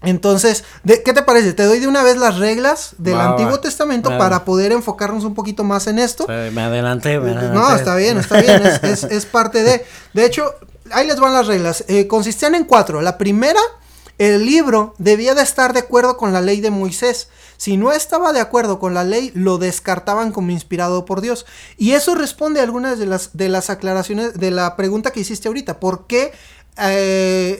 Entonces, 0.00 0.62
¿de, 0.84 1.02
¿qué 1.02 1.12
te 1.12 1.22
parece? 1.22 1.54
Te 1.54 1.64
doy 1.64 1.80
de 1.80 1.88
una 1.88 2.04
vez 2.04 2.16
las 2.16 2.38
reglas 2.38 2.94
del 2.98 3.18
Antiguo 3.18 3.58
Testamento 3.58 4.16
para 4.16 4.44
poder 4.44 4.70
enfocarnos 4.70 5.24
un 5.24 5.34
poquito 5.34 5.64
más 5.64 5.88
en 5.88 5.98
esto. 5.98 6.26
me 6.28 6.62
adelanté, 6.62 7.18
me 7.18 7.32
adelanté. 7.32 7.54
No, 7.54 7.74
está 7.74 7.96
bien, 7.96 8.18
está 8.18 8.40
bien, 8.40 8.62
es, 8.82 9.02
es, 9.02 9.26
parte 9.26 9.64
de... 9.64 9.84
De 10.12 10.24
hecho, 10.24 10.54
ahí 10.92 11.06
les 11.06 11.20
van 11.20 11.32
las 11.32 11.46
reglas. 11.46 11.84
Eh, 11.88 12.06
consistían 12.06 12.54
en 12.54 12.64
cuatro. 12.64 13.00
La 13.00 13.18
primera, 13.18 13.60
el 14.18 14.44
libro 14.44 14.94
debía 14.98 15.34
de 15.34 15.42
estar 15.42 15.72
de 15.72 15.80
acuerdo 15.80 16.16
con 16.16 16.32
la 16.32 16.40
ley 16.40 16.60
de 16.60 16.70
Moisés. 16.70 17.28
Si 17.56 17.76
no 17.76 17.92
estaba 17.92 18.32
de 18.32 18.40
acuerdo 18.40 18.78
con 18.78 18.94
la 18.94 19.04
ley, 19.04 19.32
lo 19.34 19.58
descartaban 19.58 20.32
como 20.32 20.50
inspirado 20.50 21.04
por 21.04 21.20
Dios. 21.20 21.46
Y 21.76 21.92
eso 21.92 22.14
responde 22.14 22.60
a 22.60 22.62
algunas 22.62 22.98
de 22.98 23.06
las, 23.06 23.36
de 23.36 23.48
las 23.48 23.70
aclaraciones 23.70 24.34
de 24.34 24.50
la 24.50 24.76
pregunta 24.76 25.10
que 25.10 25.20
hiciste 25.20 25.48
ahorita. 25.48 25.80
¿Por 25.80 26.06
qué 26.06 26.32
eh, 26.80 27.58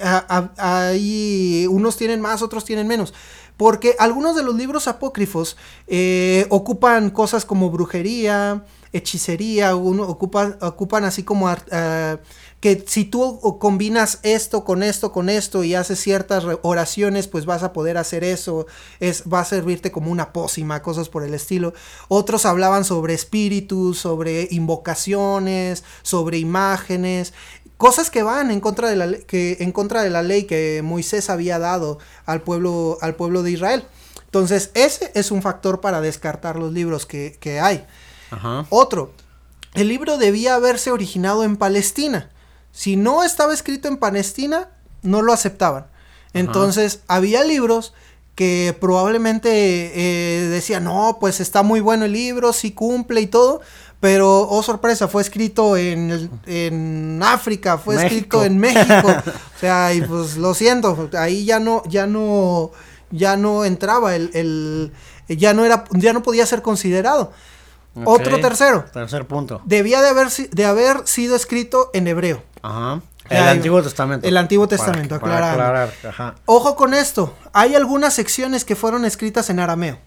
unos 1.69 1.97
tienen 1.97 2.21
más, 2.21 2.43
otros 2.43 2.65
tienen 2.65 2.87
menos. 2.87 3.15
Porque 3.57 3.97
algunos 3.99 4.37
de 4.37 4.45
los 4.45 4.55
libros 4.55 4.87
apócrifos 4.87 5.57
eh, 5.89 6.47
ocupan 6.49 7.11
cosas 7.11 7.45
como 7.45 7.71
brujería, 7.71 8.65
hechicería, 8.93 9.75
uno, 9.75 10.05
ocupan, 10.05 10.57
ocupan 10.61 11.05
así 11.05 11.25
como 11.25 11.47
uh, 11.47 12.19
que 12.61 12.85
si 12.87 13.05
tú 13.05 13.39
combinas 13.61 14.19
esto 14.25 14.65
con 14.65 14.83
esto 14.83 15.13
con 15.13 15.29
esto 15.29 15.63
y 15.63 15.75
haces 15.75 16.01
ciertas 16.01 16.45
oraciones, 16.63 17.29
pues 17.29 17.47
vas 17.47 17.63
a 17.63 17.73
poder 17.73 17.97
hacer 17.99 18.25
eso, 18.25 18.67
es, 18.99 19.25
va 19.33 19.41
a 19.41 19.45
servirte 19.45 19.93
como 19.93 20.11
una 20.11 20.33
pócima, 20.33 20.83
cosas 20.83 21.09
por 21.09 21.23
el 21.23 21.35
estilo. 21.35 21.73
Otros 22.09 22.47
hablaban 22.47 22.85
sobre 22.85 23.15
espíritus, 23.15 23.99
sobre 23.99 24.49
invocaciones, 24.51 25.85
sobre 26.03 26.39
imágenes 26.39 27.33
cosas 27.77 28.11
que 28.11 28.25
van 28.25 28.51
en 28.51 28.61
contra 28.61 28.91
de 28.91 28.97
la 28.97 29.19
que 29.19 29.59
en 29.61 29.71
contra 29.71 30.03
de 30.03 30.11
la 30.11 30.23
ley 30.23 30.45
que 30.45 30.83
Moisés 30.83 31.31
había 31.31 31.61
dado 31.61 31.99
al 32.27 32.43
pueblo 32.43 32.99
al 33.01 33.15
pueblo 33.15 33.43
de 33.43 33.53
Israel. 33.53 33.85
Entonces, 34.25 34.71
ese 34.75 35.11
es 35.15 35.31
un 35.31 35.41
factor 35.41 35.81
para 35.81 36.03
descartar 36.03 36.57
los 36.57 36.73
libros 36.73 37.07
que, 37.07 37.39
que 37.41 37.61
hay. 37.61 37.87
Otro, 38.69 39.13
el 39.73 39.89
libro 39.89 40.19
debía 40.19 40.55
haberse 40.55 40.91
originado 40.91 41.45
en 41.45 41.57
Palestina. 41.57 42.29
Si 42.73 42.97
no 42.97 43.25
estaba 43.25 43.53
escrito 43.53 43.89
en 43.89 43.97
Palestina, 43.97 44.71
no 45.03 45.23
lo 45.23 45.33
aceptaban. 45.33 45.87
Entonces, 46.33 47.01
había 47.09 47.43
libros 47.45 47.95
que 48.35 48.77
probablemente 48.79 49.51
eh, 49.51 50.47
decían, 50.49 50.85
no, 50.85 51.17
pues 51.19 51.41
está 51.41 51.65
muy 51.65 51.81
bueno 51.81 52.05
el 52.05 52.13
libro, 52.13 52.53
sí 52.53 52.71
cumple 52.71 53.21
y 53.21 53.27
todo, 53.27 53.61
pero, 53.99 54.49
oh 54.49 54.63
sorpresa, 54.63 55.09
fue 55.09 55.23
escrito 55.23 55.77
en, 55.77 56.31
en 56.47 57.21
África, 57.21 57.79
fue 57.79 57.97
escrito 57.97 58.45
en 58.45 58.59
México. 58.59 59.09
o 59.57 59.59
sea, 59.59 59.93
y 59.93 60.03
pues 60.03 60.37
lo 60.37 60.55
siento, 60.55 61.11
ahí 61.19 61.45
ya 61.45 61.59
no, 61.59 61.83
ya 61.89 62.07
no, 62.07 62.71
ya 63.11 63.37
no 63.37 63.65
entraba 63.65 64.15
el, 64.15 64.31
el 64.35 64.93
ya 65.29 65.53
no 65.53 65.65
era, 65.65 65.85
ya 65.91 66.13
no 66.13 66.23
podía 66.23 66.47
ser 66.47 66.63
considerado. 66.63 67.33
Otro 68.05 68.41
tercero. 68.41 68.85
Tercer 68.93 69.27
punto. 69.27 69.61
Debía 69.65 70.01
de 70.01 70.09
haber, 70.09 70.29
de 70.31 70.65
haber 70.65 71.09
sido 71.09 71.35
escrito 71.35 71.91
en 71.93 72.07
hebreo. 72.07 72.45
Ajá. 72.63 73.01
El 73.29 73.49
Antiguo 73.49 73.83
Testamento. 73.83 74.27
El 74.27 74.37
Antiguo 74.37 74.69
Testamento, 74.69 75.15
aclarar. 75.15 75.93
Ojo 76.47 76.77
con 76.77 76.95
esto. 76.95 77.37
Hay 77.53 77.75
algunas 77.75 78.15
secciones 78.15 78.65
que 78.65 78.77
fueron 78.77 79.05
escritas 79.05 79.51
en 79.51 79.61
arameo. 79.61 79.99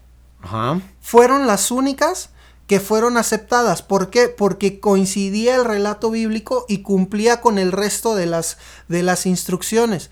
Ajá. 0.42 0.80
Fueron 1.00 1.46
las 1.46 1.70
únicas 1.70 2.30
que 2.66 2.80
fueron 2.80 3.16
aceptadas. 3.16 3.82
¿Por 3.82 4.10
qué? 4.10 4.28
Porque 4.28 4.80
coincidía 4.80 5.56
el 5.56 5.64
relato 5.64 6.10
bíblico 6.10 6.64
y 6.68 6.82
cumplía 6.82 7.40
con 7.40 7.58
el 7.58 7.70
resto 7.70 8.14
de 8.14 8.26
las, 8.26 8.58
de 8.88 9.02
las 9.02 9.26
instrucciones. 9.26 10.10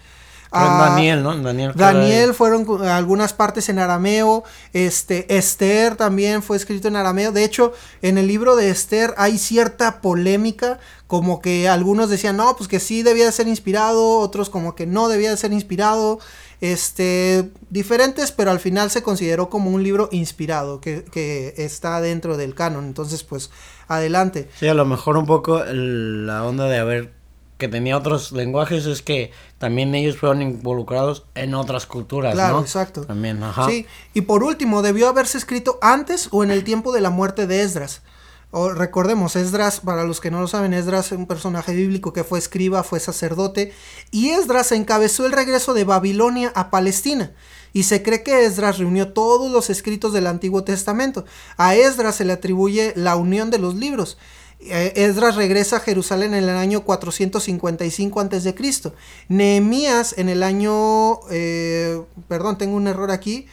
Ah, 0.52 0.88
Daniel, 0.90 1.22
¿no? 1.22 1.36
Daniel, 1.36 1.72
Daniel 1.76 2.34
fueron 2.34 2.66
algunas 2.84 3.32
partes 3.32 3.68
en 3.68 3.78
arameo. 3.78 4.42
Este, 4.72 5.36
Esther 5.36 5.96
también 5.96 6.42
fue 6.42 6.56
escrito 6.56 6.88
en 6.88 6.96
arameo. 6.96 7.30
De 7.30 7.44
hecho, 7.44 7.72
en 8.02 8.18
el 8.18 8.26
libro 8.26 8.56
de 8.56 8.70
Esther 8.70 9.14
hay 9.16 9.38
cierta 9.38 10.00
polémica, 10.00 10.80
como 11.06 11.40
que 11.40 11.68
algunos 11.68 12.10
decían, 12.10 12.36
no, 12.36 12.56
pues 12.56 12.68
que 12.68 12.80
sí 12.80 13.02
debía 13.02 13.26
de 13.26 13.32
ser 13.32 13.46
inspirado, 13.46 14.18
otros 14.18 14.50
como 14.50 14.74
que 14.74 14.86
no 14.86 15.08
debía 15.08 15.30
de 15.30 15.36
ser 15.36 15.52
inspirado 15.52 16.18
este, 16.60 17.50
diferentes, 17.70 18.32
pero 18.32 18.50
al 18.50 18.60
final 18.60 18.90
se 18.90 19.02
consideró 19.02 19.48
como 19.50 19.70
un 19.70 19.82
libro 19.82 20.08
inspirado, 20.10 20.80
que, 20.80 21.04
que 21.04 21.54
está 21.58 22.00
dentro 22.00 22.36
del 22.36 22.54
canon. 22.54 22.86
Entonces, 22.86 23.22
pues, 23.22 23.50
adelante. 23.86 24.48
Sí, 24.58 24.68
a 24.68 24.74
lo 24.74 24.84
mejor 24.84 25.16
un 25.16 25.26
poco 25.26 25.62
la 25.64 26.44
onda 26.44 26.66
de 26.66 26.78
haber 26.78 27.19
que 27.60 27.68
tenía 27.68 27.96
otros 27.96 28.32
lenguajes 28.32 28.86
es 28.86 29.02
que 29.02 29.30
también 29.58 29.94
ellos 29.94 30.16
fueron 30.16 30.42
involucrados 30.42 31.26
en 31.36 31.54
otras 31.54 31.86
culturas, 31.86 32.34
claro, 32.34 32.60
exacto. 32.60 33.02
También, 33.02 33.40
ajá. 33.44 33.68
Sí, 33.68 33.86
y 34.14 34.22
por 34.22 34.42
último, 34.42 34.82
debió 34.82 35.08
haberse 35.08 35.38
escrito 35.38 35.78
antes 35.80 36.28
o 36.32 36.42
en 36.42 36.50
el 36.50 36.64
tiempo 36.64 36.92
de 36.92 37.00
la 37.00 37.10
muerte 37.10 37.46
de 37.46 37.62
Esdras. 37.62 38.02
O, 38.50 38.70
recordemos, 38.70 39.36
Esdras, 39.36 39.78
para 39.78 40.02
los 40.02 40.20
que 40.20 40.32
no 40.32 40.40
lo 40.40 40.48
saben, 40.48 40.74
Esdras 40.74 41.12
es 41.12 41.18
un 41.18 41.26
personaje 41.26 41.72
bíblico 41.72 42.12
que 42.12 42.24
fue 42.24 42.40
escriba, 42.40 42.82
fue 42.82 42.98
sacerdote, 42.98 43.72
y 44.10 44.30
Esdras 44.30 44.72
encabezó 44.72 45.24
el 45.24 45.30
regreso 45.30 45.72
de 45.72 45.84
Babilonia 45.84 46.50
a 46.56 46.70
Palestina. 46.70 47.32
Y 47.72 47.84
se 47.84 48.02
cree 48.02 48.24
que 48.24 48.44
Esdras 48.44 48.78
reunió 48.78 49.12
todos 49.12 49.52
los 49.52 49.70
escritos 49.70 50.12
del 50.12 50.26
Antiguo 50.26 50.64
Testamento. 50.64 51.24
A 51.56 51.76
Esdras 51.76 52.16
se 52.16 52.24
le 52.24 52.32
atribuye 52.32 52.92
la 52.96 53.14
unión 53.14 53.50
de 53.50 53.58
los 53.58 53.76
libros. 53.76 54.18
Eh, 54.62 54.92
Esdras 54.96 55.36
regresa 55.36 55.76
a 55.76 55.80
Jerusalén 55.80 56.34
en 56.34 56.44
el 56.44 56.50
año 56.50 56.82
455 56.84 58.20
a.C. 58.20 58.92
Nehemías 59.28 60.14
en 60.18 60.28
el 60.28 60.42
año... 60.42 61.20
Eh, 61.30 62.02
perdón, 62.28 62.58
tengo 62.58 62.76
un 62.76 62.86
error 62.86 63.10
aquí. 63.10 63.46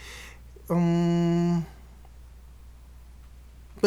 Um, 0.68 1.64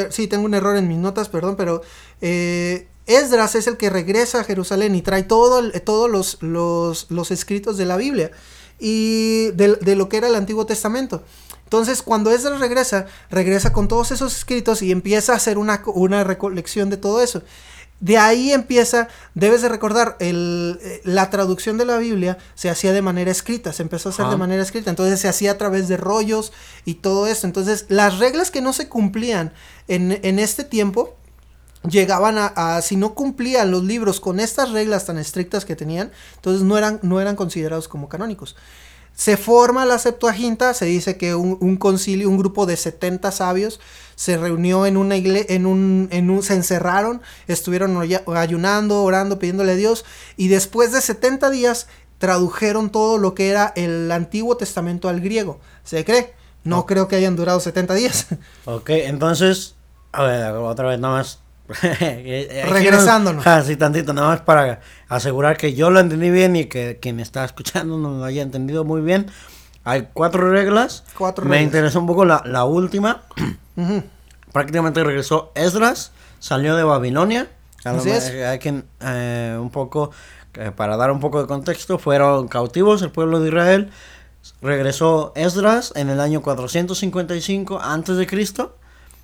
sí, 0.09 0.27
tengo 0.27 0.45
un 0.45 0.53
error 0.53 0.75
en 0.77 0.87
mis 0.87 0.97
notas, 0.97 1.29
perdón, 1.29 1.55
pero 1.55 1.81
eh, 2.21 2.87
Esdras 3.05 3.55
es 3.55 3.67
el 3.67 3.77
que 3.77 3.89
regresa 3.89 4.39
a 4.39 4.43
Jerusalén 4.43 4.95
y 4.95 5.01
trae 5.01 5.23
todo, 5.23 5.71
todos 5.81 6.09
los, 6.09 7.07
los, 7.09 7.31
escritos 7.31 7.77
de 7.77 7.85
la 7.85 7.97
Biblia 7.97 8.31
y 8.79 9.51
de, 9.51 9.95
lo 9.95 10.09
que 10.09 10.17
era 10.17 10.27
el 10.27 10.35
Antiguo 10.35 10.65
Testamento. 10.65 11.23
Entonces, 11.71 12.01
cuando 12.01 12.31
Esdras 12.31 12.59
regresa, 12.59 13.05
regresa 13.29 13.71
con 13.71 13.87
todos 13.87 14.11
esos 14.11 14.35
escritos 14.35 14.81
y 14.81 14.91
empieza 14.91 15.31
a 15.31 15.37
hacer 15.37 15.57
una, 15.57 15.81
una 15.85 16.25
recolección 16.25 16.89
de 16.89 16.97
todo 16.97 17.21
eso. 17.23 17.43
De 18.01 18.17
ahí 18.17 18.51
empieza, 18.51 19.07
debes 19.35 19.61
de 19.61 19.69
recordar, 19.69 20.17
el, 20.19 20.81
eh, 20.81 20.99
la 21.05 21.29
traducción 21.29 21.77
de 21.77 21.85
la 21.85 21.97
Biblia 21.97 22.37
se 22.55 22.69
hacía 22.69 22.91
de 22.91 23.01
manera 23.01 23.31
escrita, 23.31 23.71
se 23.71 23.83
empezó 23.83 24.09
a 24.09 24.11
hacer 24.11 24.25
de 24.25 24.35
manera 24.35 24.61
escrita, 24.61 24.89
entonces 24.89 25.21
se 25.21 25.29
hacía 25.29 25.51
a 25.51 25.57
través 25.57 25.87
de 25.87 25.95
rollos 25.95 26.51
y 26.83 26.95
todo 26.95 27.25
eso. 27.25 27.47
Entonces, 27.47 27.85
las 27.87 28.19
reglas 28.19 28.51
que 28.51 28.59
no 28.59 28.73
se 28.73 28.89
cumplían 28.89 29.53
en, 29.87 30.19
en 30.23 30.39
este 30.39 30.65
tiempo, 30.65 31.15
llegaban 31.89 32.35
a, 32.37 32.81
si 32.81 32.97
no 32.97 33.15
cumplían 33.15 33.71
los 33.71 33.83
libros 33.83 34.19
con 34.19 34.41
estas 34.41 34.71
reglas 34.71 35.05
tan 35.05 35.17
estrictas 35.17 35.63
que 35.63 35.77
tenían, 35.77 36.11
entonces 36.35 36.63
no 36.63 36.77
eran, 36.77 36.99
no 37.01 37.21
eran 37.21 37.37
considerados 37.37 37.87
como 37.87 38.09
canónicos. 38.09 38.57
Se 39.15 39.37
forma 39.37 39.85
la 39.85 39.99
Septuaginta, 39.99 40.73
se 40.73 40.85
dice 40.85 41.17
que 41.17 41.35
un, 41.35 41.77
concilio, 41.77 42.29
un 42.29 42.37
grupo 42.37 42.65
de 42.65 42.75
70 42.75 43.31
sabios 43.31 43.79
se 44.15 44.37
reunió 44.37 44.85
en 44.85 44.97
una 44.97 45.15
iglesia, 45.15 45.55
en 45.55 45.65
un, 45.65 46.07
en 46.11 46.29
un, 46.29 46.41
se 46.41 46.55
encerraron, 46.55 47.21
estuvieron 47.47 48.01
ayunando, 48.35 49.03
orando, 49.03 49.37
pidiéndole 49.37 49.73
a 49.73 49.75
Dios, 49.75 50.05
y 50.37 50.47
después 50.47 50.91
de 50.91 51.01
70 51.01 51.49
días 51.51 51.87
tradujeron 52.17 52.91
todo 52.91 53.17
lo 53.17 53.33
que 53.33 53.49
era 53.49 53.73
el 53.75 54.11
Antiguo 54.11 54.57
Testamento 54.57 55.09
al 55.09 55.21
griego. 55.21 55.59
¿Se 55.83 56.05
cree? 56.05 56.33
No 56.63 56.85
creo 56.85 57.07
que 57.07 57.15
hayan 57.15 57.35
durado 57.35 57.59
70 57.59 57.93
días. 57.95 58.27
Ok, 58.65 58.89
entonces, 58.91 59.75
a 60.11 60.23
ver, 60.23 60.51
otra 60.53 60.87
vez 60.87 60.99
nada 60.99 61.17
más 61.17 61.39
Regresándonos. 61.81 63.45
Ah, 63.45 63.63
sí, 63.63 63.75
tantito, 63.75 64.13
nada 64.13 64.29
más 64.29 64.41
para 64.41 64.81
asegurar 65.07 65.57
que 65.57 65.73
yo 65.73 65.89
lo 65.89 65.99
entendí 65.99 66.29
bien 66.29 66.55
y 66.55 66.65
que 66.65 66.99
quien 67.01 67.19
está 67.19 67.43
escuchando 67.45 67.97
no 67.97 68.17
lo 68.17 68.23
haya 68.23 68.41
entendido 68.41 68.83
muy 68.83 69.01
bien. 69.01 69.27
Hay 69.83 70.09
cuatro 70.13 70.49
reglas. 70.51 71.03
Cuatro 71.17 71.45
Me 71.45 71.61
interesó 71.61 71.99
un 71.99 72.07
poco 72.07 72.25
la, 72.25 72.65
última. 72.65 73.23
Prácticamente 74.51 75.03
regresó 75.03 75.51
Esdras, 75.55 76.11
salió 76.39 76.75
de 76.75 76.83
Babilonia. 76.83 77.47
Hay 77.83 78.59
que, 78.59 78.83
eh, 79.01 79.57
un 79.59 79.71
poco, 79.71 80.11
eh, 80.53 80.71
para 80.75 80.97
dar 80.97 81.09
un 81.11 81.19
poco 81.19 81.41
de 81.41 81.47
contexto, 81.47 81.97
fueron 81.97 82.47
cautivos 82.47 83.01
el 83.01 83.09
pueblo 83.11 83.39
de 83.39 83.49
Israel. 83.49 83.91
Regresó 84.61 85.31
Esdras 85.35 85.93
en 85.95 86.09
el 86.09 86.19
año 86.19 86.41
455 86.41 87.79
antes 87.79 88.17
de 88.17 88.27
Cristo 88.27 88.75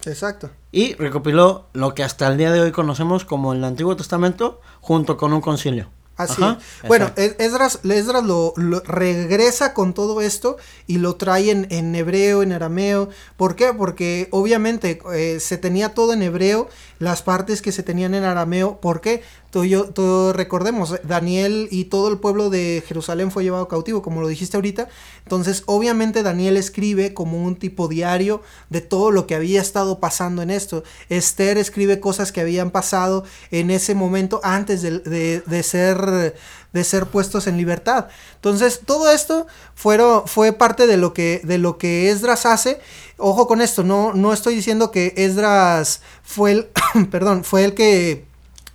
Exacto. 0.05 0.49
Y 0.71 0.93
recopiló 0.95 1.67
lo 1.73 1.93
que 1.93 2.03
hasta 2.03 2.27
el 2.27 2.37
día 2.37 2.51
de 2.51 2.61
hoy 2.61 2.71
conocemos 2.71 3.25
como 3.25 3.53
el 3.53 3.63
Antiguo 3.63 3.95
Testamento 3.95 4.61
junto 4.81 5.17
con 5.17 5.33
un 5.33 5.41
concilio. 5.41 5.89
Así 6.17 6.41
Ajá, 6.41 6.57
es. 6.81 6.87
Bueno, 6.87 7.11
Esdras, 7.15 7.79
Esdras 7.83 8.23
lo, 8.23 8.53
lo 8.57 8.79
regresa 8.79 9.75
con 9.75 9.93
todo 9.93 10.19
esto 10.21 10.57
y 10.87 10.97
lo 10.97 11.15
trae 11.15 11.51
en, 11.51 11.67
en 11.69 11.93
hebreo, 11.93 12.41
en 12.41 12.53
arameo. 12.53 13.09
¿Por 13.37 13.55
qué? 13.55 13.71
Porque 13.71 14.27
obviamente 14.31 14.99
eh, 15.13 15.39
se 15.39 15.59
tenía 15.59 15.93
todo 15.93 16.13
en 16.13 16.23
hebreo, 16.23 16.69
las 16.99 17.21
partes 17.21 17.61
que 17.61 17.71
se 17.71 17.83
tenían 17.83 18.13
en 18.15 18.23
arameo. 18.23 18.79
¿Por 18.81 19.01
qué? 19.01 19.23
Todo, 19.51 19.85
todo 19.85 20.33
recordemos, 20.33 20.95
Daniel 21.03 21.67
y 21.71 21.85
todo 21.85 22.09
el 22.09 22.17
pueblo 22.19 22.49
de 22.49 22.83
Jerusalén 22.85 23.31
fue 23.31 23.43
llevado 23.43 23.67
cautivo, 23.67 24.01
como 24.01 24.21
lo 24.21 24.27
dijiste 24.27 24.57
ahorita. 24.57 24.89
Entonces, 25.23 25.63
obviamente 25.67 26.21
Daniel 26.23 26.57
escribe 26.57 27.13
como 27.13 27.41
un 27.43 27.55
tipo 27.55 27.87
diario 27.87 28.41
de 28.69 28.81
todo 28.81 29.11
lo 29.11 29.25
que 29.25 29.35
había 29.35 29.61
estado 29.61 29.99
pasando 29.99 30.41
en 30.41 30.49
esto. 30.49 30.83
Esther 31.09 31.57
escribe 31.57 31.99
cosas 31.99 32.31
que 32.31 32.41
habían 32.41 32.71
pasado 32.71 33.23
en 33.51 33.71
ese 33.71 33.95
momento 33.95 34.41
antes 34.43 34.81
de, 34.81 34.99
de- 34.99 35.41
de 35.45 35.63
ser 35.63 36.33
de 36.73 36.83
ser 36.83 37.05
puestos 37.07 37.47
en 37.47 37.57
libertad. 37.57 38.07
Entonces, 38.35 38.81
todo 38.85 39.09
esto 39.09 39.47
fueron, 39.73 40.27
fue 40.27 40.51
parte 40.53 40.85
de 40.85 40.97
lo 40.97 41.13
que 41.13 41.41
de 41.43 41.57
lo 41.57 41.77
que 41.77 42.09
Esdras 42.11 42.45
hace. 42.45 42.79
Ojo 43.17 43.47
con 43.47 43.61
esto, 43.61 43.83
no 43.83 44.13
no 44.13 44.31
estoy 44.33 44.55
diciendo 44.55 44.91
que 44.91 45.13
Esdras 45.17 46.01
fue 46.23 46.51
el 46.51 46.67
perdón, 47.11 47.43
fue 47.43 47.65
el 47.65 47.73
que 47.73 48.25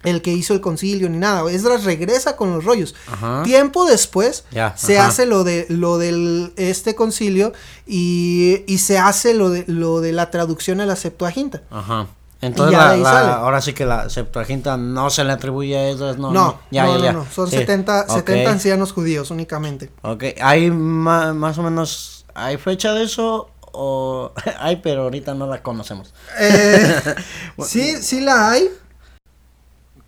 el 0.03 0.21
que 0.21 0.33
hizo 0.33 0.53
el 0.53 0.61
concilio 0.61 1.09
ni 1.09 1.19
nada. 1.19 1.49
Esdras 1.49 1.85
regresa 1.85 2.35
con 2.35 2.51
los 2.53 2.65
rollos. 2.65 2.95
Ajá. 3.07 3.43
Tiempo 3.45 3.85
después 3.85 4.45
Ya, 4.51 4.77
se 4.77 4.99
ajá. 4.99 5.09
hace 5.09 5.27
lo 5.27 5.45
de 5.45 5.65
lo 5.69 5.97
del 5.99 6.53
este 6.57 6.97
concilio 6.97 7.53
y, 7.87 8.65
y 8.67 8.79
se 8.79 8.99
hace 8.99 9.33
lo 9.35 9.51
de 9.51 9.65
lo 9.69 10.01
de 10.01 10.13
la 10.13 10.31
traducción 10.33 10.81
a 10.81 10.87
la 10.87 10.97
Septuaginta. 10.97 11.63
Ajá. 11.71 12.09
Entonces, 12.41 12.77
la, 12.77 12.97
la- 12.97 13.35
ahora 13.37 13.61
sí 13.61 13.73
que 13.73 13.87
la 13.87 14.11
Septuaginta 14.11 14.77
no 14.77 15.09
se 15.11 15.23
le 15.23 15.31
atribuye 15.33 15.77
a 15.77 15.87
ellos, 15.89 16.19
no. 16.19 16.33
No, 16.33 16.45
no, 16.45 16.61
ya, 16.73 16.85
no, 16.87 16.99
ya. 16.99 17.13
no, 17.13 17.25
son 17.33 17.49
Sí. 17.49 17.59
70, 17.59 18.07
Ok, 18.09 18.17
70 18.17 18.51
ancianos 18.51 18.93
judíos 18.93 19.31
únicamente. 19.31 19.93
Ok, 20.03 20.25
¿hay 20.41 20.69
ma- 20.73 21.33
más 21.33 21.57
o 21.59 21.63
menos, 21.63 22.25
hay 22.35 22.57
fecha 22.57 22.93
de 22.95 23.05
eso? 23.05 23.49
O 23.73 24.33
hay, 24.59 24.77
pero 24.77 25.03
ahorita 25.03 25.35
no 25.35 25.47
la 25.47 25.63
conocemos. 25.63 26.15
Eh, 26.39 27.01
sí, 27.67 27.97
sí 28.03 28.21
la 28.21 28.51
hay. 28.51 28.69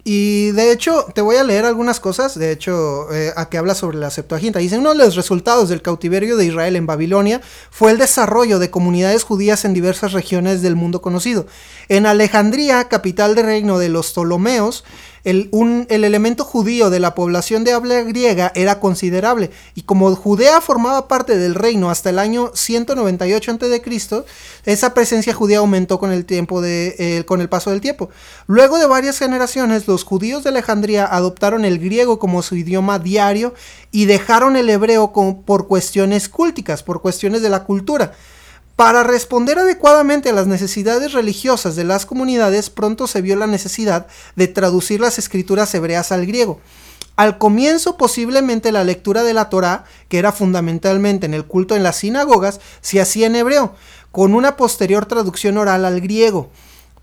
Y 0.07 0.51
de 0.51 0.71
hecho, 0.71 1.07
te 1.15 1.23
voy 1.23 1.37
a 1.37 1.45
leer 1.45 1.65
algunas 1.65 1.99
cosas, 1.99 2.39
de 2.39 2.53
hecho, 2.53 3.11
eh, 3.11 3.33
a 3.37 3.49
que 3.49 3.57
habla 3.57 3.75
sobre 3.75 3.97
la 3.97 4.11
Septuaginta. 4.11 4.59
Dice, 4.59 4.77
uno 4.77 4.91
de 4.91 4.99
los 4.99 5.17
resultados 5.17 5.71
del 5.71 5.81
cautiverio 5.81 6.37
de 6.37 6.45
Israel 6.45 6.77
en 6.77 6.85
Babilonia 6.85 7.41
fue 7.71 7.91
el 7.91 7.97
desarrollo 7.97 8.59
de 8.59 8.71
comunidades 8.71 9.25
judías 9.25 9.65
en 9.65 9.73
diversas 9.73 10.13
regiones 10.13 10.61
del 10.61 10.77
mundo 10.77 11.01
conocido. 11.01 11.47
En 11.89 12.05
Alejandría, 12.05 12.85
capital 12.89 13.35
del 13.35 13.47
reino 13.47 13.79
de 13.79 13.89
los 13.89 14.13
Ptolomeos, 14.13 14.85
el, 15.25 15.51
el 15.89 16.05
elemento 16.05 16.45
judío 16.45 16.91
de 16.91 17.01
la 17.01 17.15
población 17.15 17.65
de 17.65 17.73
habla 17.73 18.03
griega 18.03 18.53
era 18.55 18.79
considerable, 18.79 19.51
y 19.75 19.83
como 19.83 20.15
Judea 20.15 20.61
formaba 20.61 21.09
parte 21.09 21.37
del 21.37 21.55
reino 21.55 21.91
hasta 21.91 22.11
el 22.11 22.19
año 22.19 22.51
198 22.55 23.53
a.C., 23.53 24.25
esa 24.65 24.95
presencia 24.95 25.35
judía 25.35 25.59
aumentó 25.59 25.99
con 25.99 26.13
el, 26.13 26.25
tiempo 26.25 26.61
de, 26.61 26.95
eh, 26.99 27.25
con 27.25 27.41
el 27.41 27.49
paso 27.49 27.71
del 27.71 27.81
tiempo. 27.81 28.11
Luego 28.47 28.79
de 28.79 28.87
varias 28.87 29.19
generaciones, 29.19 29.89
los 29.89 30.05
judíos 30.05 30.45
de 30.45 30.51
Alejandría 30.51 31.07
adoptaron 31.07 31.65
el 31.65 31.79
griego 31.79 32.19
como 32.19 32.43
su 32.43 32.57
idioma 32.57 32.99
diario 32.99 33.55
y 33.91 34.07
dejaron 34.07 34.57
el 34.57 34.69
hebreo 34.71 35.13
por 35.45 35.67
cuestiones 35.69 36.29
cúlticas, 36.29 36.83
por 36.83 37.01
cuestiones 37.01 37.43
de 37.43 37.51
la 37.51 37.65
cultura. 37.65 38.13
Para 38.77 39.05
responder 39.05 39.61
adecuadamente 39.61 40.31
a 40.31 40.33
las 40.33 40.49
necesidades 40.49 41.13
religiosas 41.13 41.77
de 41.77 41.85
las 41.85 42.07
comunidades, 42.07 42.71
pronto 42.71 43.07
se 43.07 43.23
vio 43.23 43.37
la 43.37 43.47
necesidad 43.47 44.09
de 44.35 44.49
traducir 44.49 45.01
las 45.01 45.17
escrituras 45.19 45.73
hebreas 45.77 46.11
al 46.11 46.27
griego. 46.27 46.59
Al 47.15 47.39
comienzo, 47.39 47.97
posiblemente 47.97 48.73
la 48.73 48.83
lectura 48.83 49.23
de 49.23 49.33
la 49.33 49.49
Torá, 49.49 49.85
que 50.09 50.19
era 50.19 50.33
fundamentalmente 50.33 51.27
en 51.27 51.35
el 51.35 51.45
culto 51.45 51.77
en 51.77 51.85
las 51.85 51.99
sinagogas, 51.99 52.61
se 52.81 53.01
hacía 53.01 53.29
en 53.29 53.37
hebreo, 53.37 53.77
con 54.11 54.35
una 54.35 54.57
posterior 54.57 55.07
traducción 55.07 55.57
oral 55.57 55.85
al 55.85 56.01
griego. 56.01 56.51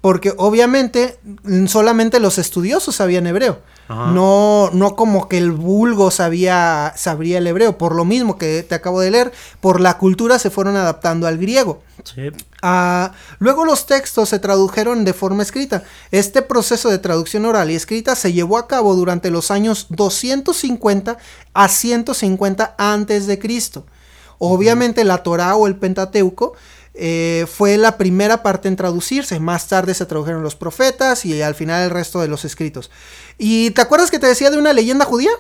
Porque 0.01 0.34
obviamente 0.38 1.20
solamente 1.67 2.20
los 2.20 2.39
estudiosos 2.39 2.96
sabían 2.96 3.27
hebreo. 3.27 3.60
Ajá. 3.88 4.08
No, 4.12 4.71
no 4.73 4.95
como 4.95 5.30
que 5.30 5.38
el 5.38 5.52
vulgo 5.52 6.10
sabía, 6.10 6.93
sabría 6.97 7.38
el 7.38 7.45
hebreo. 7.45 7.78
Por 7.78 7.95
lo 7.95 8.04
mismo 8.04 8.38
que 8.38 8.63
te 8.63 8.73
acabo 8.73 8.99
de 8.99 9.12
leer, 9.12 9.32
por 9.60 9.80
la 9.80 9.99
cultura 9.99 10.39
se 10.39 10.49
fueron 10.49 10.75
adaptando 10.75 11.28
al 11.28 11.38
griego. 11.38 11.84
Sí. 12.04 12.32
Ah, 12.63 13.12
luego 13.38 13.63
los 13.63 13.86
textos 13.86 14.30
se 14.30 14.39
tradujeron 14.39 15.06
de 15.06 15.13
forma 15.13 15.43
escrita. 15.43 15.84
Este 16.10 16.41
proceso 16.41 16.89
de 16.89 16.97
traducción 16.97 17.45
oral 17.45 17.69
y 17.69 17.75
escrita 17.75 18.15
se 18.15 18.34
llevó 18.34 18.58
a 18.58 18.67
cabo 18.67 18.95
durante 18.95 19.30
los 19.30 19.52
años 19.52 19.88
250 19.89 21.17
a 21.54 21.67
150 21.67 22.75
antes 22.78 23.28
de 23.28 23.38
Cristo. 23.38 23.86
Obviamente 24.39 25.04
la 25.04 25.21
Torá 25.21 25.56
o 25.56 25.67
el 25.67 25.75
Pentateuco 25.75 26.54
eh, 26.93 27.45
fue 27.51 27.77
la 27.77 27.97
primera 27.97 28.43
parte 28.43 28.67
en 28.67 28.75
traducirse. 28.75 29.39
Más 29.39 29.67
tarde 29.67 29.93
se 29.93 30.06
tradujeron 30.06 30.43
los 30.43 30.56
profetas 30.56 31.25
y 31.25 31.41
al 31.41 31.56
final 31.56 31.84
el 31.84 31.89
resto 31.89 32.19
de 32.19 32.27
los 32.27 32.45
escritos. 32.45 32.91
¿Y 33.38 33.71
te 33.71 33.82
acuerdas 33.82 34.12
que 34.12 34.19
te 34.19 34.27
decía 34.27 34.51
de 34.51 34.58
una 34.58 34.73
leyenda 34.73 35.06
judía? 35.06 35.32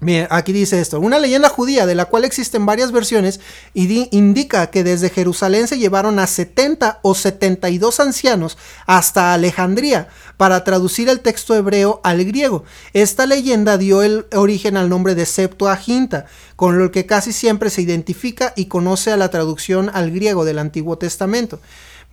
Bien, 0.00 0.28
aquí 0.30 0.52
dice 0.52 0.80
esto, 0.80 1.00
una 1.00 1.18
leyenda 1.18 1.48
judía 1.48 1.84
de 1.84 1.96
la 1.96 2.04
cual 2.04 2.24
existen 2.24 2.66
varias 2.66 2.92
versiones 2.92 3.40
indica 3.74 4.68
que 4.70 4.84
desde 4.84 5.10
Jerusalén 5.10 5.66
se 5.66 5.78
llevaron 5.78 6.18
a 6.20 6.26
70 6.28 7.00
o 7.02 7.14
72 7.16 7.98
ancianos 8.00 8.58
hasta 8.86 9.32
Alejandría 9.34 10.08
para 10.36 10.62
traducir 10.62 11.08
el 11.08 11.20
texto 11.20 11.54
hebreo 11.56 12.00
al 12.04 12.24
griego. 12.24 12.64
Esta 12.92 13.26
leyenda 13.26 13.76
dio 13.76 14.02
el 14.02 14.26
origen 14.34 14.76
al 14.76 14.88
nombre 14.88 15.14
de 15.14 15.26
Septuaginta, 15.26 16.26
con 16.56 16.78
lo 16.78 16.92
que 16.92 17.04
casi 17.06 17.32
siempre 17.32 17.70
se 17.70 17.82
identifica 17.82 18.52
y 18.56 18.66
conoce 18.66 19.10
a 19.10 19.16
la 19.16 19.30
traducción 19.30 19.90
al 19.92 20.10
griego 20.12 20.44
del 20.44 20.58
Antiguo 20.60 20.96
Testamento. 20.96 21.60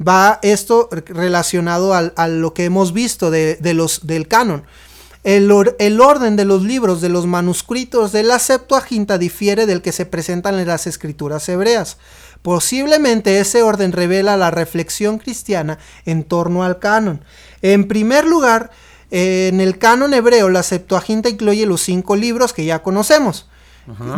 Va 0.05 0.39
esto 0.41 0.89
relacionado 0.91 1.93
al- 1.93 2.13
a 2.17 2.27
lo 2.27 2.53
que 2.53 2.65
hemos 2.65 2.93
visto 2.93 3.31
de 3.31 3.57
los, 3.73 4.05
del 4.07 4.27
canon. 4.27 4.63
El, 5.27 5.51
or- 5.51 5.75
el 5.79 5.99
orden 5.99 6.37
de 6.37 6.45
los 6.45 6.63
libros 6.63 7.01
de 7.01 7.09
los 7.09 7.25
manuscritos 7.25 8.13
de 8.13 8.23
la 8.23 8.39
Septuaginta 8.39 9.17
difiere 9.17 9.65
del 9.65 9.81
que 9.81 9.91
se 9.91 10.05
presentan 10.05 10.57
en 10.57 10.67
las 10.67 10.87
escrituras 10.87 11.49
hebreas. 11.49 11.97
Posiblemente 12.41 13.37
ese 13.39 13.61
orden 13.61 13.91
revela 13.91 14.37
la 14.37 14.51
reflexión 14.51 15.17
cristiana 15.19 15.79
en 16.05 16.23
torno 16.23 16.63
al 16.63 16.79
canon. 16.79 17.25
En 17.61 17.89
primer 17.89 18.25
lugar, 18.25 18.71
eh, 19.11 19.49
en 19.51 19.59
el 19.59 19.77
canon 19.77 20.13
hebreo, 20.13 20.47
la 20.47 20.63
Septuaginta 20.63 21.27
incluye 21.27 21.65
los 21.65 21.81
cinco 21.81 22.15
libros 22.15 22.53
que 22.53 22.63
ya 22.63 22.81
conocemos. 22.81 23.49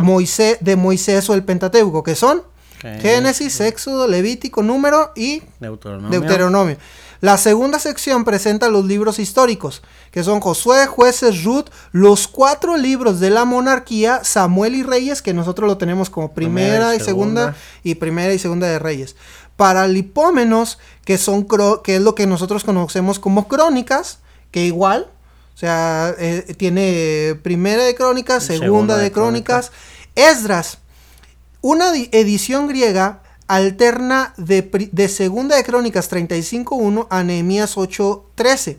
Moisés, 0.02 0.58
de 0.60 0.76
Moisés 0.76 1.28
o 1.28 1.34
el 1.34 1.42
Pentateuco, 1.44 2.02
que 2.04 2.14
son 2.14 2.42
Génesis, 2.80 3.60
Éxodo, 3.60 4.08
Levítico, 4.08 4.62
Número 4.62 5.12
y 5.14 5.42
Deuteronomio. 5.60 6.20
Deuteronomio. 6.20 6.76
La 7.20 7.36
segunda 7.36 7.78
sección 7.78 8.24
presenta 8.24 8.68
los 8.68 8.86
libros 8.86 9.18
históricos, 9.18 9.82
que 10.10 10.24
son 10.24 10.40
Josué, 10.40 10.86
Jueces, 10.86 11.44
Ruth, 11.44 11.66
los 11.92 12.26
cuatro 12.26 12.78
libros 12.78 13.20
de 13.20 13.28
la 13.28 13.44
monarquía, 13.44 14.24
Samuel 14.24 14.74
y 14.74 14.82
Reyes, 14.82 15.20
que 15.20 15.34
nosotros 15.34 15.68
lo 15.68 15.76
tenemos 15.76 16.08
como 16.08 16.32
primera, 16.32 16.68
Primera 16.68 16.94
y 16.94 16.96
y 16.96 17.00
segunda, 17.00 17.54
y 17.82 17.94
primera 17.96 18.32
y 18.32 18.38
segunda 18.38 18.66
de 18.68 18.78
Reyes. 18.78 19.16
Paralipómenos, 19.56 20.78
que 21.04 21.18
son 21.18 21.46
que 21.84 21.96
es 21.96 22.02
lo 22.02 22.14
que 22.14 22.26
nosotros 22.26 22.64
conocemos 22.64 23.18
como 23.18 23.48
crónicas, 23.48 24.20
que 24.50 24.64
igual, 24.64 25.10
o 25.54 25.58
sea, 25.58 26.14
eh, 26.18 26.54
tiene 26.56 27.38
primera 27.42 27.84
de 27.84 27.94
crónicas, 27.94 28.44
segunda, 28.44 28.64
Segunda 28.64 28.96
de, 28.96 29.02
de 29.04 29.12
crónicas. 29.12 29.72
Esdras, 30.14 30.78
una 31.60 31.92
di- 31.92 32.08
edición 32.12 32.68
griega 32.68 33.22
alterna 33.46 34.32
de, 34.36 35.08
Segunda 35.08 35.56
de 35.56 35.64
Crónicas 35.64 36.10
35.1 36.10 37.06
a 37.10 37.24
Nehemías 37.24 37.76
8.13. 37.76 38.76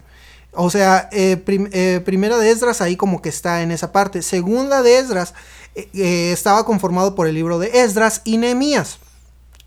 O 0.54 0.70
sea, 0.70 1.10
eh, 1.12 1.38
prim- 1.38 1.70
eh, 1.72 2.02
Primera 2.04 2.38
de 2.38 2.52
Esdras 2.52 2.82
ahí 2.82 2.96
como 2.98 3.22
que 3.22 3.30
está 3.30 3.62
en 3.62 3.72
esa 3.72 3.92
parte. 3.92 4.22
Segunda 4.22 4.82
de 4.82 4.98
Esdras 5.00 5.34
eh, 5.76 6.32
estaba 6.34 6.66
conformado 6.66 7.16
por 7.16 7.28
el 7.28 7.36
libro 7.36 7.60
de 7.60 7.82
Esdras 7.84 8.22
y 8.26 8.38
Nehemías. 8.38 8.98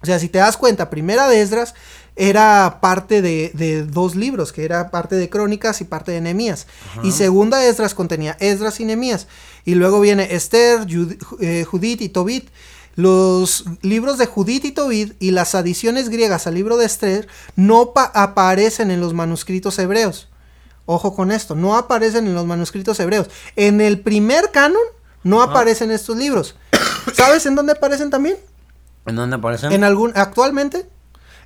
O 0.02 0.06
sea, 0.06 0.18
si 0.18 0.28
te 0.28 0.38
das 0.38 0.56
cuenta, 0.58 0.90
Primera 0.90 1.28
de 1.28 1.40
Esdras 1.40 1.74
era 2.16 2.78
parte 2.80 3.22
de, 3.22 3.50
de 3.54 3.84
dos 3.84 4.14
libros, 4.14 4.52
que 4.52 4.64
era 4.64 4.90
parte 4.90 5.16
de 5.16 5.28
Crónicas 5.30 5.80
y 5.80 5.84
parte 5.84 6.12
de 6.12 6.20
Nehemías. 6.20 6.66
Y 7.02 7.12
Segunda 7.12 7.58
de 7.58 7.68
Esdras 7.70 7.94
contenía 7.94 8.36
Esdras 8.40 8.78
y 8.80 8.84
Nehemías. 8.84 9.26
Y 9.64 9.74
luego 9.74 10.00
viene 10.00 10.34
Esther, 10.34 10.80
Jud- 10.86 11.16
Judith 11.64 12.02
y 12.02 12.08
Tobit. 12.10 12.48
Los 12.96 13.64
libros 13.82 14.18
de 14.18 14.26
Judith 14.26 14.64
y 14.64 14.72
Tobit 14.72 15.14
y 15.20 15.30
las 15.32 15.54
adiciones 15.54 16.08
griegas 16.08 16.46
al 16.46 16.54
libro 16.54 16.76
de 16.76 16.86
Esther 16.86 17.26
no 17.56 17.92
pa- 17.92 18.10
aparecen 18.14 18.90
en 18.90 19.00
los 19.00 19.14
manuscritos 19.14 19.78
hebreos. 19.78 20.28
Ojo 20.86 21.14
con 21.14 21.32
esto, 21.32 21.54
no 21.54 21.76
aparecen 21.76 22.26
en 22.26 22.34
los 22.34 22.46
manuscritos 22.46 23.00
hebreos. 23.00 23.28
En 23.56 23.80
el 23.80 24.00
primer 24.00 24.50
canon 24.52 24.82
no 25.22 25.42
aparecen 25.42 25.90
estos 25.90 26.16
libros. 26.16 26.56
¿Sabes 27.14 27.46
en 27.46 27.54
dónde 27.54 27.72
aparecen 27.72 28.10
también? 28.10 28.36
¿En 29.06 29.16
dónde 29.16 29.36
aparecen? 29.36 29.72
En 29.72 29.82
algún, 29.84 30.12
actualmente, 30.14 30.86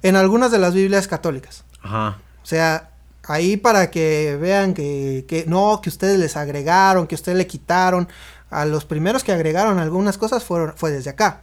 en 0.03 0.17
algunas 0.17 0.51
de 0.51 0.59
las 0.59 0.75
Biblias 0.75 1.09
católicas. 1.09 1.65
Ajá. 1.83 2.19
O 2.43 2.47
sea, 2.47 2.91
ahí 3.25 3.57
para 3.57 3.91
que 3.91 4.37
vean 4.41 4.75
que, 4.75 5.25
que 5.29 5.45
no, 5.47 5.81
que 5.83 5.89
ustedes 5.89 6.19
les 6.19 6.37
agregaron, 6.37 7.07
que 7.07 7.15
ustedes 7.15 7.39
le 7.39 7.47
quitaron. 7.47 8.09
A 8.51 8.65
los 8.65 8.85
primeros 8.85 9.25
que 9.25 9.33
agregaron 9.33 9.79
algunas 9.79 10.19
cosas 10.19 10.45
fueron, 10.45 10.75
fue 10.77 10.91
desde 10.91 11.11
acá. 11.11 11.43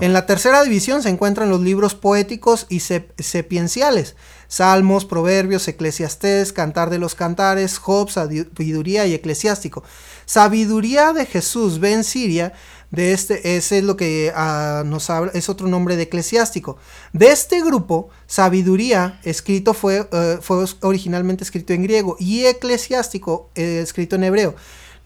En 0.00 0.14
la 0.14 0.24
tercera 0.24 0.62
división 0.62 1.02
se 1.02 1.10
encuentran 1.10 1.50
los 1.50 1.60
libros 1.60 1.94
poéticos 1.94 2.64
y 2.70 2.80
sapienciales, 2.80 4.16
Salmos, 4.46 5.04
Proverbios, 5.04 5.68
Eclesiastés, 5.68 6.54
Cantar 6.54 6.88
de 6.88 6.98
los 6.98 7.14
Cantares, 7.14 7.76
Job, 7.76 8.08
Sabiduría 8.08 9.06
y 9.06 9.12
Eclesiástico. 9.12 9.84
Sabiduría 10.24 11.12
de 11.12 11.26
Jesús, 11.26 11.80
ven 11.80 12.02
Siria, 12.02 12.54
de 12.90 13.12
este, 13.12 13.56
ese 13.56 13.78
es 13.78 13.84
lo 13.84 13.96
que 13.96 14.32
ah, 14.34 14.82
nos 14.86 15.10
habla, 15.10 15.30
es 15.34 15.50
otro 15.50 15.68
nombre 15.68 15.96
de 15.96 16.04
eclesiástico. 16.04 16.78
De 17.12 17.28
este 17.28 17.62
grupo, 17.62 18.08
sabiduría 18.26 19.20
escrito 19.24 19.74
fue, 19.74 20.08
eh, 20.10 20.38
fue 20.40 20.64
originalmente 20.80 21.44
escrito 21.44 21.74
en 21.74 21.82
griego 21.82 22.16
y 22.18 22.46
eclesiástico 22.46 23.50
eh, 23.54 23.80
escrito 23.82 24.16
en 24.16 24.24
hebreo. 24.24 24.54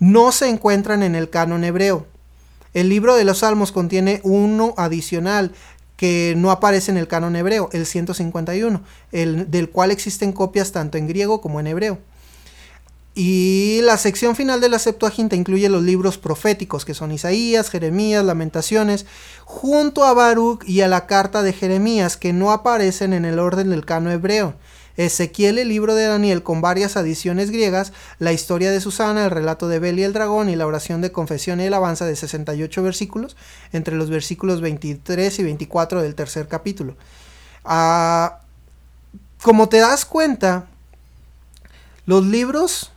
No 0.02 0.32
se 0.32 0.48
encuentran 0.48 1.04
en 1.04 1.14
el 1.14 1.30
canon 1.30 1.62
hebreo. 1.62 2.08
El 2.74 2.88
libro 2.88 3.14
de 3.14 3.22
los 3.22 3.38
Salmos 3.38 3.70
contiene 3.70 4.20
uno 4.24 4.74
adicional 4.76 5.52
que 5.96 6.34
no 6.36 6.50
aparece 6.50 6.90
en 6.90 6.96
el 6.96 7.06
canon 7.06 7.36
hebreo, 7.36 7.68
el 7.72 7.86
151, 7.86 8.82
el, 9.12 9.48
del 9.48 9.70
cual 9.70 9.92
existen 9.92 10.32
copias 10.32 10.72
tanto 10.72 10.98
en 10.98 11.06
griego 11.06 11.40
como 11.40 11.60
en 11.60 11.68
hebreo. 11.68 12.00
Y 13.14 13.78
la 13.84 13.96
sección 13.96 14.34
final 14.34 14.60
de 14.60 14.70
la 14.70 14.80
Septuaginta 14.80 15.36
incluye 15.36 15.68
los 15.68 15.84
libros 15.84 16.18
proféticos, 16.18 16.84
que 16.84 16.94
son 16.94 17.12
Isaías, 17.12 17.70
Jeremías, 17.70 18.24
Lamentaciones, 18.24 19.06
junto 19.44 20.02
a 20.02 20.14
Baruch 20.14 20.68
y 20.68 20.80
a 20.80 20.88
la 20.88 21.06
carta 21.06 21.44
de 21.44 21.52
Jeremías, 21.52 22.16
que 22.16 22.32
no 22.32 22.50
aparecen 22.50 23.12
en 23.12 23.24
el 23.24 23.38
orden 23.38 23.70
del 23.70 23.84
canon 23.84 24.14
hebreo. 24.14 24.54
Ezequiel, 24.96 25.58
el 25.58 25.68
libro 25.68 25.94
de 25.94 26.06
Daniel 26.06 26.42
con 26.42 26.60
varias 26.60 26.96
adiciones 26.96 27.50
griegas, 27.50 27.92
la 28.18 28.32
historia 28.32 28.70
de 28.70 28.80
Susana, 28.80 29.24
el 29.24 29.30
relato 29.30 29.68
de 29.68 29.78
Bel 29.78 29.98
y 29.98 30.02
el 30.02 30.12
dragón 30.12 30.48
y 30.48 30.56
la 30.56 30.66
oración 30.66 31.00
de 31.00 31.12
confesión 31.12 31.60
y 31.60 31.66
alabanza 31.66 32.04
de 32.04 32.16
68 32.16 32.82
versículos, 32.82 33.36
entre 33.72 33.96
los 33.96 34.10
versículos 34.10 34.60
23 34.60 35.38
y 35.38 35.42
24 35.42 36.02
del 36.02 36.14
tercer 36.14 36.48
capítulo. 36.48 36.96
Ah, 37.64 38.40
como 39.42 39.68
te 39.68 39.78
das 39.78 40.04
cuenta, 40.04 40.66
los 42.06 42.24
libros 42.24 42.92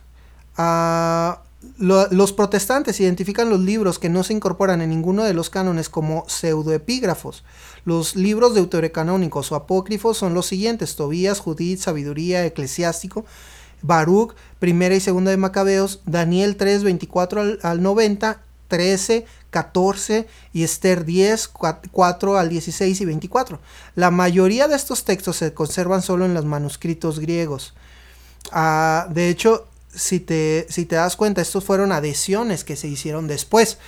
ah, 0.56 1.42
los 1.78 2.32
protestantes 2.32 3.00
identifican 3.00 3.50
los 3.50 3.60
libros 3.60 3.98
que 3.98 4.08
no 4.08 4.22
se 4.22 4.32
incorporan 4.32 4.80
en 4.80 4.90
ninguno 4.90 5.24
de 5.24 5.34
los 5.34 5.50
cánones 5.50 5.88
como 5.88 6.24
pseudoepígrafos. 6.28 7.44
Los 7.84 8.16
libros 8.16 8.54
deuterocanónicos 8.54 9.52
o 9.52 9.56
apócrifos 9.56 10.18
son 10.18 10.34
los 10.34 10.46
siguientes: 10.46 10.96
Tobías, 10.96 11.40
Judith, 11.40 11.80
Sabiduría, 11.80 12.44
Eclesiástico, 12.44 13.24
Baruch, 13.82 14.34
Primera 14.58 14.94
y 14.94 15.00
Segunda 15.00 15.30
de 15.30 15.36
Macabeos, 15.36 16.00
Daniel 16.06 16.56
3, 16.56 16.82
24 16.82 17.58
al, 17.62 17.82
90, 17.82 18.40
13, 18.68 19.26
14 19.50 20.26
y 20.52 20.64
Esther 20.64 21.04
10, 21.04 21.48
4 21.90 22.38
al 22.38 22.48
16 22.48 23.00
y 23.00 23.04
24. 23.04 23.60
La 23.94 24.10
mayoría 24.10 24.68
de 24.68 24.76
estos 24.76 25.04
textos 25.04 25.36
se 25.36 25.54
conservan 25.54 26.02
solo 26.02 26.24
en 26.24 26.34
los 26.34 26.44
manuscritos 26.44 27.20
griegos. 27.20 27.74
Ah, 28.52 29.08
de 29.10 29.28
hecho, 29.28 29.66
si 29.96 30.20
te, 30.20 30.66
si 30.68 30.84
te 30.84 30.96
das 30.96 31.16
cuenta, 31.16 31.40
estos 31.40 31.64
fueron 31.64 31.92
adhesiones 31.92 32.64
que 32.64 32.76
se 32.76 32.88
hicieron 32.88 33.26
después. 33.26 33.78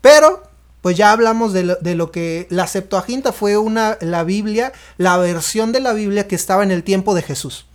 Pero, 0.00 0.42
pues 0.82 0.96
ya 0.96 1.12
hablamos 1.12 1.52
de 1.52 1.94
lo, 1.94 2.10
que 2.10 2.46
la 2.50 2.66
Septuaginta 2.66 3.32
fue 3.32 3.56
una, 3.56 3.98
la 4.00 4.24
Biblia, 4.24 4.72
la 4.96 5.16
versión 5.16 5.72
de 5.72 5.80
la 5.80 5.92
Biblia 5.92 6.26
que 6.26 6.34
estaba 6.34 6.62
en 6.62 6.70
el 6.70 6.82
tiempo 6.82 7.14
de 7.14 7.22
Jesús. 7.22 7.66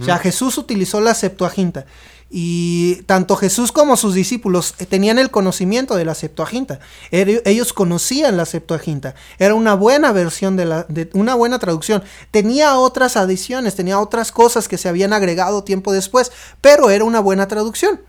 O 0.00 0.04
sea, 0.04 0.18
Jesús 0.18 0.58
utilizó 0.58 1.00
la 1.00 1.14
Septuaginta. 1.14 1.86
Y 2.30 2.96
tanto 3.06 3.36
Jesús 3.36 3.72
como 3.72 3.96
sus 3.96 4.12
discípulos 4.12 4.74
tenían 4.90 5.18
el 5.18 5.30
conocimiento 5.30 5.96
de 5.96 6.04
la 6.04 6.14
Septuaginta. 6.14 6.78
Ellos 7.10 7.72
conocían 7.72 8.36
la 8.36 8.44
Septuaginta. 8.44 9.14
Era 9.38 9.54
una 9.54 9.74
buena 9.74 10.12
versión 10.12 10.56
de 10.56 10.66
la, 10.66 10.86
una 11.14 11.34
buena 11.34 11.58
traducción. 11.58 12.02
Tenía 12.30 12.76
otras 12.76 13.16
adiciones, 13.16 13.76
tenía 13.76 13.98
otras 13.98 14.30
cosas 14.30 14.68
que 14.68 14.76
se 14.76 14.90
habían 14.90 15.14
agregado 15.14 15.64
tiempo 15.64 15.92
después, 15.92 16.30
pero 16.60 16.90
era 16.90 17.04
una 17.04 17.20
buena 17.20 17.48
traducción. 17.48 18.00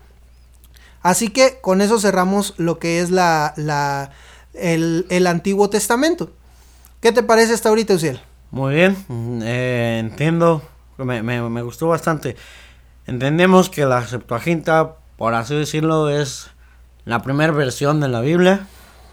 Así 1.02 1.30
que 1.30 1.58
con 1.62 1.80
eso 1.80 1.98
cerramos 1.98 2.52
lo 2.58 2.78
que 2.78 3.00
es 3.00 3.10
la, 3.10 3.54
la 3.56 4.10
el, 4.52 5.26
Antiguo 5.26 5.70
Testamento. 5.70 6.30
¿Qué 7.00 7.10
te 7.12 7.22
parece 7.22 7.54
hasta 7.54 7.70
ahorita, 7.70 7.94
Uciel? 7.94 8.20
Muy 8.50 8.74
bien, 8.74 8.98
mm, 9.08 9.40
eh, 9.42 9.98
entiendo, 10.00 10.60
me 10.98 11.62
gustó 11.62 11.88
bastante. 11.88 12.36
Entendemos 13.06 13.70
que 13.70 13.84
la 13.86 14.06
Septuaginta, 14.06 14.96
por 15.16 15.34
así 15.34 15.54
decirlo, 15.54 16.10
es 16.10 16.50
la 17.04 17.22
primera 17.22 17.52
versión 17.52 18.00
de 18.00 18.08
la 18.08 18.20
Biblia, 18.20 18.66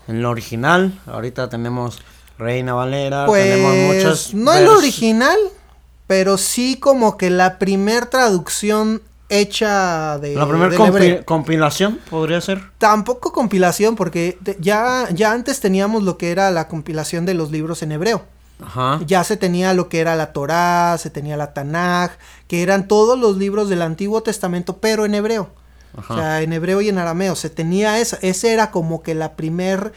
en 0.08 0.22
lo 0.22 0.30
original. 0.30 1.00
Ahorita 1.08 1.50
tenemos 1.50 2.00
Reina 2.38 2.74
Valera, 2.74 3.26
tenemos 3.26 3.72
pues, 3.74 3.96
muchas. 3.96 4.34
No 4.34 4.54
el 4.54 4.68
original, 4.68 5.38
pero 6.06 6.38
sí 6.38 6.78
como 6.80 7.18
que 7.18 7.30
la 7.30 7.60
primera 7.60 8.10
traducción 8.10 9.02
hecha 9.30 10.18
de. 10.20 10.36
La 10.36 10.48
primera 10.48 11.24
compilación 11.26 12.00
podría 12.10 12.42
ser. 12.42 12.62
Tampoco 12.78 13.32
compilación, 13.32 13.96
porque 13.96 14.38
ya, 14.60 15.08
ya 15.12 15.32
antes 15.32 15.60
teníamos 15.60 16.04
lo 16.04 16.18
que 16.18 16.32
era 16.32 16.52
la 16.52 16.68
compilación 16.68 17.26
de 17.26 17.34
los 17.34 17.52
libros 17.52 17.82
en 17.84 17.92
hebreo. 17.92 18.26
Ya 19.06 19.24
se 19.24 19.38
tenía 19.38 19.74
lo 19.74 19.88
que 19.88 20.00
era 20.00 20.16
la 20.16 20.34
Torá, 20.34 20.98
se 20.98 21.10
tenía 21.10 21.38
la 21.38 21.54
Tanaj, 21.54 22.12
que 22.48 22.64
eran 22.64 22.88
todos 22.88 23.18
los 23.18 23.38
libros 23.38 23.70
del 23.70 23.82
Antiguo 23.82 24.24
Testamento, 24.24 24.78
pero 24.78 25.06
en 25.06 25.16
hebreo. 25.16 25.52
O 25.96 26.16
sea, 26.16 26.42
en 26.42 26.54
hebreo 26.54 26.82
y 26.82 26.90
en 26.90 27.00
arameo. 27.00 27.36
Se 27.36 27.50
tenía 27.50 28.00
esa. 28.00 28.18
Ese 28.22 28.54
era 28.54 28.70
como 28.70 29.02
que 29.02 29.16
la 29.16 29.36
primer, 29.36 29.94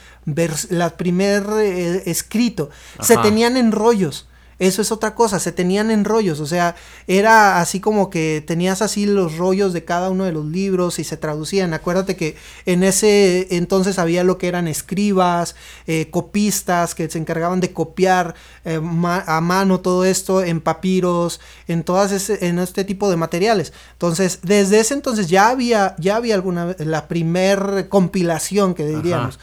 la 0.71 0.91
primer 0.97 1.45
eh, 1.59 2.03
escrito. 2.07 2.71
Se 3.01 3.19
tenían 3.19 3.57
en 3.57 3.73
rollos. 3.73 4.27
Eso 4.61 4.83
es 4.83 4.93
otra 4.93 5.15
cosa, 5.15 5.41
se 5.41 5.53
tenían 5.53 5.91
en 5.91 6.05
rollos, 6.05 6.39
o 6.39 6.47
sea, 6.47 6.77
era 7.07 7.63
así 7.63 7.81
como 7.81 8.11
que 8.11 8.45
tenías 8.47 8.83
así 8.83 9.07
los 9.07 9.39
rollos 9.39 9.73
de 9.73 9.87
cada 9.87 10.11
uno 10.11 10.25
de 10.25 10.33
los 10.33 10.45
libros 10.45 10.99
y 10.99 11.05
se 11.05 11.17
traducían. 11.17 11.73
Acuérdate 11.73 12.15
que 12.15 12.37
en 12.67 12.83
ese 12.83 13.57
entonces 13.57 13.99
había 13.99 14.23
lo 14.23 14.37
que 14.37 14.49
eran 14.49 14.69
escribas, 14.69 15.57
eh, 15.87 16.09
copistas 16.11 16.95
que 16.95 17.09
se 17.09 17.17
encargaban 17.17 17.61
de 17.61 17.73
copiar 17.73 18.35
eh, 18.67 18.79
a 18.79 19.41
mano 19.41 19.81
todo 19.81 20.05
esto 20.05 20.43
en 20.43 20.61
papiros, 20.61 21.41
en 21.67 21.83
todas 21.83 22.13
ese, 22.13 22.47
en 22.47 22.59
este 22.59 22.85
tipo 22.85 23.09
de 23.09 23.17
materiales. 23.17 23.73
Entonces, 23.93 24.41
desde 24.43 24.81
ese 24.81 24.93
entonces 24.93 25.29
ya 25.29 25.49
había, 25.49 25.97
ya 25.99 26.17
había 26.17 26.35
alguna, 26.35 26.77
la 26.81 27.09
primer 27.09 27.89
compilación 27.89 28.75
que 28.75 28.85
diríamos. 28.85 29.39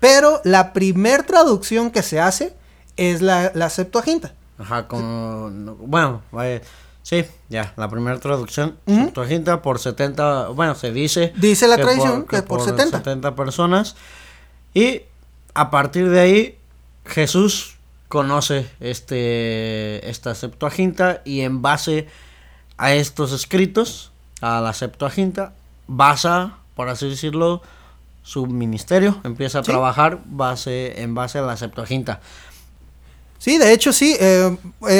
Pero 0.00 0.40
la 0.44 0.72
primer 0.72 1.24
traducción 1.24 1.90
que 1.90 2.02
se 2.02 2.20
hace 2.20 2.54
es 2.96 3.20
la, 3.20 3.52
la 3.54 3.68
Septuaginta. 3.68 4.34
Ajá, 4.58 4.88
como. 4.88 5.50
Bueno, 5.78 6.22
Sí, 7.02 7.24
ya, 7.48 7.74
la 7.76 7.88
primera 7.88 8.18
traducción, 8.20 8.78
¿Mm? 8.86 9.08
por 9.62 9.78
70, 9.80 10.48
bueno, 10.48 10.76
se 10.76 10.92
dice... 10.92 11.32
Dice 11.36 11.66
la 11.66 11.76
tradición 11.76 12.26
que, 12.26 12.42
por, 12.42 12.60
70. 12.62 12.98
70 12.98 13.34
personas. 13.34 13.96
Y 14.72 15.02
a 15.52 15.70
partir 15.70 16.08
de 16.10 16.20
ahí, 16.20 16.58
Jesús 17.04 17.76
conoce 18.06 18.70
este, 18.78 20.08
esta 20.08 20.34
Septuaginta 20.34 21.22
y 21.24 21.40
en 21.40 21.60
base 21.60 22.06
a 22.78 22.94
estos 22.94 23.32
escritos, 23.32 24.12
a 24.40 24.60
la 24.60 24.72
Septuaginta, 24.72 25.54
basa, 25.88 26.58
por 26.76 26.88
así 26.88 27.08
decirlo, 27.08 27.62
su 28.22 28.46
ministerio, 28.46 29.20
empieza 29.24 29.58
a 29.58 29.62
trabajar 29.62 30.20
base, 30.26 31.02
en 31.02 31.16
base 31.16 31.38
a 31.38 31.42
la 31.42 31.56
Septuaginta. 31.56 32.20
Sí, 33.42 33.58
de 33.58 33.72
hecho 33.72 33.92
sí, 33.92 34.16
eh, 34.20 34.56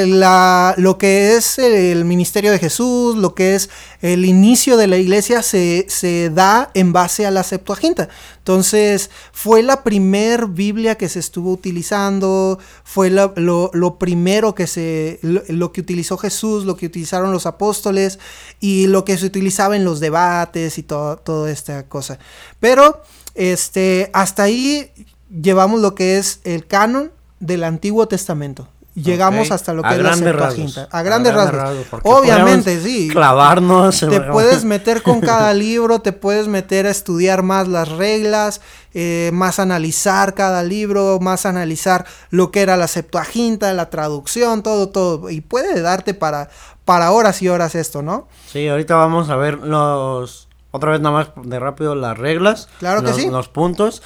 la, 0.08 0.74
lo 0.76 0.98
que 0.98 1.36
es 1.36 1.60
el 1.60 2.04
ministerio 2.04 2.50
de 2.50 2.58
Jesús, 2.58 3.14
lo 3.14 3.36
que 3.36 3.54
es 3.54 3.70
el 4.00 4.24
inicio 4.24 4.76
de 4.76 4.88
la 4.88 4.96
iglesia 4.96 5.44
se, 5.44 5.86
se 5.88 6.28
da 6.28 6.68
en 6.74 6.92
base 6.92 7.24
a 7.24 7.30
la 7.30 7.44
Septuaginta. 7.44 8.08
Entonces 8.38 9.10
fue 9.30 9.62
la 9.62 9.84
primer 9.84 10.46
Biblia 10.46 10.96
que 10.96 11.08
se 11.08 11.20
estuvo 11.20 11.52
utilizando, 11.52 12.58
fue 12.82 13.10
lo, 13.10 13.32
lo, 13.36 13.98
primero 14.00 14.56
que 14.56 14.66
se, 14.66 15.20
lo, 15.22 15.70
que 15.70 15.80
utilizó 15.80 16.18
Jesús, 16.18 16.64
lo 16.64 16.76
que 16.76 16.86
utilizaron 16.86 17.30
los 17.30 17.46
apóstoles 17.46 18.18
y 18.58 18.88
lo 18.88 19.04
que 19.04 19.18
se 19.18 19.26
utilizaba 19.26 19.76
en 19.76 19.84
los 19.84 20.00
debates 20.00 20.78
y 20.78 20.82
todo, 20.82 21.16
toda 21.16 21.48
esta 21.48 21.84
cosa. 21.84 22.18
Pero 22.58 23.02
este, 23.36 24.10
hasta 24.12 24.42
ahí 24.42 24.90
llevamos 25.30 25.80
lo 25.80 25.94
que 25.94 26.18
es 26.18 26.40
el 26.42 26.66
canon 26.66 27.12
del 27.42 27.64
Antiguo 27.64 28.06
Testamento. 28.08 28.68
llegamos 28.94 29.50
hasta 29.50 29.72
lo 29.72 29.82
que 29.82 29.88
A 29.88 29.92
es 29.92 29.96
la 29.98 30.02
grandes 30.04 30.28
Septuaginta. 30.28 30.80
rasgos. 30.82 30.94
A 30.94 31.02
grandes 31.02 31.34
rasgos. 31.34 31.86
Obviamente, 32.04 32.78
sí. 32.80 33.08
Clavarnos. 33.08 34.00
Te 34.00 34.20
puedes 34.20 34.64
meter 34.74 35.02
con 35.02 35.20
cada 35.20 35.54
libro, 35.54 36.00
te 36.00 36.12
puedes 36.12 36.46
meter 36.46 36.86
a 36.86 36.90
estudiar 36.90 37.42
más 37.42 37.68
las 37.68 37.88
reglas, 37.88 38.60
eh, 38.92 39.30
más 39.32 39.58
analizar 39.58 40.34
cada 40.34 40.62
libro, 40.62 41.18
más 41.20 41.46
analizar 41.46 42.04
lo 42.30 42.50
que 42.50 42.60
era 42.60 42.76
la 42.76 42.86
Septuaginta, 42.86 43.72
la 43.72 43.88
traducción, 43.88 44.62
todo, 44.62 44.90
todo. 44.90 45.30
Y 45.30 45.40
puede 45.40 45.80
darte 45.80 46.12
para, 46.12 46.50
para 46.84 47.12
horas 47.12 47.40
y 47.40 47.48
horas 47.48 47.74
esto, 47.74 48.02
¿no? 48.02 48.28
Sí, 48.52 48.68
ahorita 48.68 48.94
vamos 48.96 49.30
a 49.30 49.36
ver 49.36 49.58
los. 49.58 50.48
Otra 50.70 50.92
vez 50.92 51.00
nada 51.00 51.16
más 51.16 51.28
de 51.42 51.58
rápido 51.58 51.94
las 51.94 52.16
reglas. 52.18 52.68
Claro 52.78 53.00
que 53.00 53.08
los, 53.08 53.16
sí. 53.16 53.28
Los 53.30 53.48
puntos. 53.48 54.02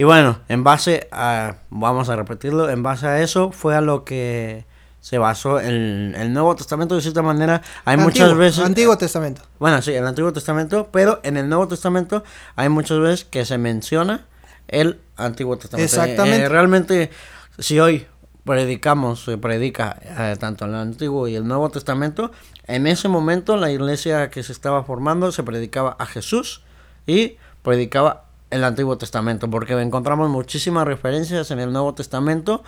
Y 0.00 0.04
bueno, 0.04 0.38
en 0.48 0.64
base 0.64 1.08
a. 1.12 1.56
Vamos 1.68 2.08
a 2.08 2.16
repetirlo. 2.16 2.70
En 2.70 2.82
base 2.82 3.06
a 3.06 3.20
eso 3.20 3.52
fue 3.52 3.76
a 3.76 3.82
lo 3.82 4.02
que 4.06 4.64
se 5.02 5.18
basó 5.18 5.60
el, 5.60 6.14
el 6.16 6.32
Nuevo 6.32 6.56
Testamento. 6.56 6.94
De 6.94 7.02
cierta 7.02 7.20
manera, 7.20 7.60
hay 7.84 7.98
muchas 7.98 8.34
veces. 8.34 8.64
Antiguo 8.64 8.96
Testamento. 8.96 9.42
Bueno, 9.58 9.82
sí, 9.82 9.92
el 9.92 10.06
Antiguo 10.06 10.32
Testamento, 10.32 10.88
pero 10.90 11.20
en 11.22 11.36
el 11.36 11.50
Nuevo 11.50 11.68
Testamento 11.68 12.24
hay 12.56 12.70
muchas 12.70 12.98
veces 12.98 13.26
que 13.26 13.44
se 13.44 13.58
menciona 13.58 14.24
el 14.68 14.98
Antiguo 15.18 15.58
Testamento. 15.58 15.84
Exactamente. 15.84 16.46
Eh, 16.46 16.48
realmente, 16.48 17.10
si 17.58 17.78
hoy 17.78 18.06
predicamos, 18.46 19.22
se 19.24 19.36
predica 19.36 19.98
eh, 20.02 20.34
tanto 20.40 20.64
el 20.64 20.76
Antiguo 20.76 21.28
y 21.28 21.36
el 21.36 21.46
Nuevo 21.46 21.68
Testamento, 21.68 22.32
en 22.66 22.86
ese 22.86 23.08
momento 23.08 23.58
la 23.58 23.70
iglesia 23.70 24.30
que 24.30 24.42
se 24.44 24.52
estaba 24.52 24.82
formando 24.82 25.30
se 25.30 25.42
predicaba 25.42 25.94
a 25.98 26.06
Jesús 26.06 26.62
y 27.06 27.36
predicaba 27.62 28.29
el 28.50 28.64
Antiguo 28.64 28.98
Testamento, 28.98 29.48
porque 29.50 29.72
encontramos 29.80 30.28
muchísimas 30.30 30.86
referencias 30.86 31.50
en 31.50 31.60
el 31.60 31.72
Nuevo 31.72 31.94
Testamento 31.94 32.62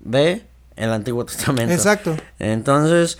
de 0.00 0.46
el 0.76 0.92
Antiguo 0.92 1.24
Testamento. 1.24 1.72
Exacto. 1.72 2.16
Entonces, 2.38 3.18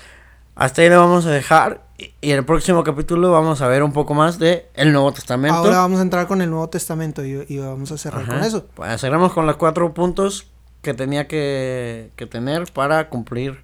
hasta 0.54 0.82
ahí 0.82 0.88
le 0.88 0.96
vamos 0.96 1.26
a 1.26 1.30
dejar. 1.30 1.82
Y 2.22 2.30
el 2.30 2.44
próximo 2.46 2.82
capítulo 2.82 3.30
vamos 3.30 3.60
a 3.60 3.68
ver 3.68 3.82
un 3.82 3.92
poco 3.92 4.14
más 4.14 4.38
de 4.38 4.68
el 4.74 4.92
Nuevo 4.92 5.12
Testamento. 5.12 5.58
Ahora 5.58 5.78
vamos 5.78 5.98
a 5.98 6.02
entrar 6.02 6.26
con 6.26 6.40
el 6.40 6.48
Nuevo 6.48 6.68
Testamento 6.70 7.24
y, 7.24 7.44
y 7.48 7.58
vamos 7.58 7.92
a 7.92 7.98
cerrar 7.98 8.22
Ajá. 8.22 8.32
con 8.34 8.44
eso. 8.44 8.66
Pues 8.74 8.98
cerramos 9.00 9.32
con 9.34 9.46
los 9.46 9.56
cuatro 9.56 9.92
puntos 9.92 10.46
que 10.80 10.94
tenía 10.94 11.28
que, 11.28 12.10
que 12.16 12.24
tener 12.24 12.72
para 12.72 13.10
cumplir 13.10 13.62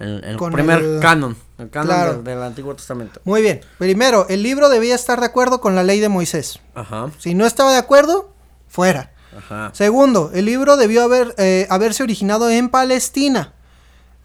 el, 0.00 0.36
primer 0.52 0.80
el- 0.80 1.00
canon, 1.00 1.36
el 1.58 1.70
canon 1.70 1.86
Claro. 1.88 2.12
del, 2.14 2.24
del 2.24 2.42
Antiguo 2.42 2.74
Testamento. 2.74 3.20
Muy 3.24 3.42
bien. 3.42 3.60
Primero, 3.78 4.26
el 4.28 4.42
libro 4.42 4.68
debía 4.68 4.94
estar 4.94 5.20
de 5.20 5.26
acuerdo 5.26 5.60
con 5.60 5.74
la 5.74 5.82
ley 5.82 6.00
de 6.00 6.08
Moisés. 6.08 6.60
Ajá, 6.74 7.10
Si 7.18 7.34
no 7.34 7.46
estaba 7.46 7.72
de 7.72 7.78
acuerdo, 7.78 8.32
fuera. 8.68 9.12
ajá. 9.36 9.70
Segundo, 9.74 10.30
el 10.34 10.44
libro 10.44 10.76
debió 10.76 11.02
haber, 11.02 11.34
eh, 11.38 11.66
haberse 11.70 12.02
originado 12.02 12.48
en 12.50 12.68
Palestina 12.68 13.54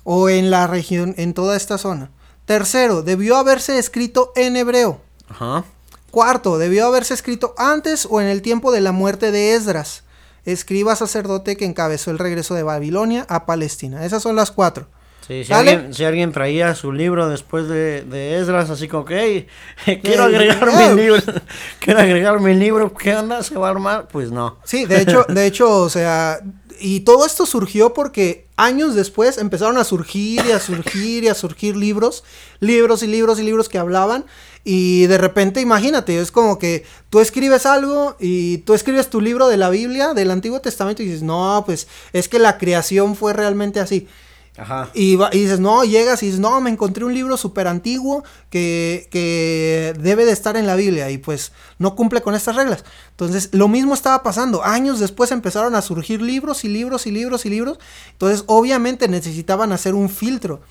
o 0.03 0.29
en 0.29 0.51
la 0.51 0.67
región, 0.67 1.15
en 1.17 1.33
toda 1.33 1.55
esta 1.57 1.77
zona. 1.77 2.11
Tercero, 2.45 3.01
debió 3.03 3.37
haberse 3.37 3.79
escrito 3.79 4.31
en 4.35 4.55
hebreo. 4.57 5.01
Ajá. 5.29 5.63
Cuarto, 6.11 6.57
debió 6.59 6.85
haberse 6.85 7.13
escrito 7.15 7.55
antes 7.57 8.05
o 8.09 8.21
en 8.21 8.27
el 8.27 8.41
tiempo 8.41 8.71
de 8.71 8.81
la 8.81 8.91
muerte 8.91 9.31
de 9.31 9.55
Esdras, 9.55 10.03
escriba 10.45 10.95
sacerdote 10.95 11.55
que 11.57 11.65
encabezó 11.65 12.11
el 12.11 12.19
regreso 12.19 12.53
de 12.53 12.61
Babilonia 12.63 13.25
a 13.29 13.45
Palestina. 13.45 14.05
Esas 14.05 14.21
son 14.21 14.35
las 14.35 14.51
cuatro. 14.51 14.87
Sí, 15.25 15.45
si, 15.45 15.53
alguien, 15.53 15.93
si 15.93 16.03
alguien 16.03 16.33
traía 16.33 16.75
su 16.75 16.91
libro 16.91 17.29
después 17.29 17.69
de, 17.69 18.01
de 18.01 18.39
Esdras, 18.39 18.69
así 18.69 18.89
como 18.89 19.05
que, 19.05 19.47
"Hey, 19.85 19.99
quiero 20.03 20.23
agregar 20.23 20.67
mi 20.67 21.01
libro, 21.01 21.21
quiero 21.79 21.99
agregar 21.99 22.39
mi 22.41 22.53
libro, 22.53 22.93
¿qué 22.93 23.15
onda? 23.15 23.41
¿Se 23.41 23.55
va 23.55 23.67
a 23.67 23.71
armar? 23.71 24.07
Pues 24.09 24.31
no. 24.31 24.59
Sí, 24.65 24.85
de 24.85 25.01
hecho, 25.01 25.25
de 25.29 25.45
hecho, 25.45 25.69
o 25.79 25.89
sea, 25.89 26.39
y 26.79 27.01
todo 27.01 27.25
esto 27.25 27.45
surgió 27.45 27.93
porque 27.93 28.47
años 28.57 28.95
después 28.95 29.37
empezaron 29.37 29.77
a 29.77 29.85
surgir 29.85 30.43
y 30.45 30.51
a 30.51 30.59
surgir 30.59 31.23
y 31.23 31.29
a 31.29 31.35
surgir 31.35 31.77
libros, 31.77 32.25
libros 32.59 33.01
y 33.03 33.07
libros 33.07 33.39
y 33.39 33.43
libros 33.43 33.69
que 33.69 33.77
hablaban 33.77 34.25
y 34.65 35.07
de 35.07 35.17
repente 35.17 35.61
imagínate, 35.61 36.19
es 36.19 36.31
como 36.31 36.57
que 36.57 36.85
tú 37.09 37.19
escribes 37.19 37.65
algo 37.65 38.15
y 38.19 38.59
tú 38.59 38.73
escribes 38.73 39.09
tu 39.09 39.21
libro 39.21 39.47
de 39.47 39.57
la 39.57 39.69
Biblia, 39.69 40.13
del 40.13 40.31
Antiguo 40.31 40.59
Testamento 40.61 41.01
y 41.01 41.05
dices, 41.05 41.23
no, 41.23 41.63
pues 41.65 41.87
es 42.13 42.27
que 42.27 42.39
la 42.39 42.57
creación 42.57 43.15
fue 43.15 43.33
realmente 43.33 43.79
así. 43.79 44.07
Ajá. 44.55 44.89
Y, 44.93 45.15
va- 45.15 45.29
y 45.33 45.39
dices, 45.39 45.59
no, 45.59 45.83
llegas 45.83 46.21
y 46.21 46.27
dices, 46.27 46.39
no, 46.39 46.61
me 46.61 46.69
encontré 46.69 47.03
un 47.05 47.13
libro 47.13 47.37
súper 47.37 47.67
antiguo 47.67 48.23
que, 48.51 49.07
que 49.09 49.93
debe 49.99 50.25
de 50.25 50.31
estar 50.31 50.55
en 50.57 50.67
la 50.67 50.75
Biblia 50.75 51.09
y 51.09 51.17
pues 51.17 51.53
no 51.79 51.95
cumple 51.95 52.21
con 52.21 52.35
estas 52.35 52.55
reglas. 52.55 52.85
Entonces, 53.09 53.49
lo 53.51 53.67
mismo 53.67 53.95
estaba 53.95 54.21
pasando. 54.21 54.63
Años 54.63 54.99
después 54.99 55.31
empezaron 55.31 55.73
a 55.73 55.81
surgir 55.81 56.21
libros 56.21 56.63
y 56.65 56.69
libros 56.69 57.07
y 57.07 57.11
libros 57.11 57.45
y 57.47 57.49
libros. 57.49 57.79
Entonces, 58.11 58.43
obviamente 58.45 59.07
necesitaban 59.07 59.71
hacer 59.71 59.95
un 59.95 60.07
filtro 60.09 60.61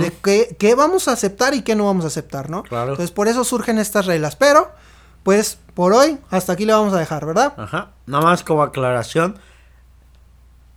de 0.00 0.12
qué, 0.22 0.54
qué 0.58 0.74
vamos 0.76 1.08
a 1.08 1.12
aceptar 1.12 1.54
y 1.54 1.62
qué 1.62 1.74
no 1.74 1.86
vamos 1.86 2.04
a 2.04 2.08
aceptar, 2.08 2.48
¿no? 2.48 2.62
Claro. 2.62 2.90
Entonces, 2.92 3.10
por 3.10 3.26
eso 3.26 3.42
surgen 3.42 3.78
estas 3.78 4.06
reglas. 4.06 4.36
Pero, 4.36 4.70
pues, 5.24 5.58
por 5.74 5.94
hoy, 5.94 6.18
hasta 6.30 6.52
aquí 6.52 6.64
le 6.64 6.74
vamos 6.74 6.94
a 6.94 6.98
dejar, 6.98 7.26
¿verdad? 7.26 7.54
Ajá. 7.56 7.90
Nada 8.06 8.22
más 8.22 8.44
como 8.44 8.62
aclaración. 8.62 9.36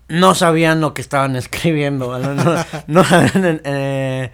No 0.08 0.36
sabían 0.36 0.82
lo 0.82 0.94
que 0.94 1.02
estaban 1.02 1.36
escribiendo. 1.36 2.18
No, 2.20 2.34
no- 2.36 2.66
no 2.88 3.04
sabían 3.04 3.62
eh, 3.64 4.32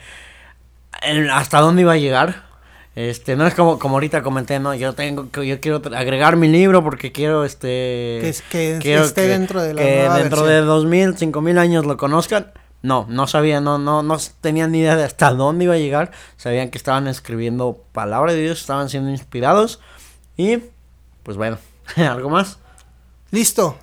hasta 1.32 1.60
dónde 1.60 1.82
iba 1.84 1.94
a 1.94 1.98
llegar. 1.98 2.50
Este, 2.94 3.38
no 3.38 3.48
es 3.48 3.54
como, 3.54 3.80
como 3.80 3.96
ahorita 3.96 4.22
comenté, 4.22 4.60
no, 4.60 4.74
yo 4.76 4.94
tengo 4.94 5.32
que, 5.32 5.48
yo 5.48 5.62
quiero 5.62 5.82
agregar 5.96 6.36
mi 6.36 6.50
libro 6.50 6.84
porque 6.84 7.14
quiero 7.14 7.46
este 7.46 8.18
Que 8.22 8.28
es- 8.30 8.42
que 8.42 8.80
quiero 8.82 9.06
esté 9.06 9.28
dentro 9.30 9.62
de 9.64 9.74
la 9.74 9.82
que 9.82 9.96
nueva 10.00 10.18
dentro 10.20 10.42
versión. 10.44 10.62
de 10.62 10.68
dos 10.68 10.86
mil, 10.86 11.18
cinco 11.18 11.40
mil 11.40 11.58
años 11.58 11.86
lo 11.86 11.96
conozcan. 11.96 12.52
No, 12.84 13.06
no 13.08 13.28
sabían, 13.28 13.64
no, 13.64 13.78
no, 13.78 14.04
no 14.04 14.18
tenían 14.42 14.72
ni 14.72 14.80
idea 14.80 14.98
de 14.98 15.04
hasta 15.06 15.32
dónde 15.32 15.66
iba 15.66 15.76
a 15.76 15.78
llegar. 15.78 16.12
Sabían 16.36 16.70
que 16.70 16.78
estaban 16.78 17.08
escribiendo 17.08 17.82
palabra 17.94 18.34
de 18.34 18.42
Dios, 18.42 18.60
estaban 18.60 18.90
siendo 18.90 19.10
inspirados. 19.12 19.80
Y, 20.36 20.58
pues 21.24 21.38
bueno, 21.38 21.60
¿algo 21.96 22.30
más? 22.30 22.58
Listo, 23.30 23.78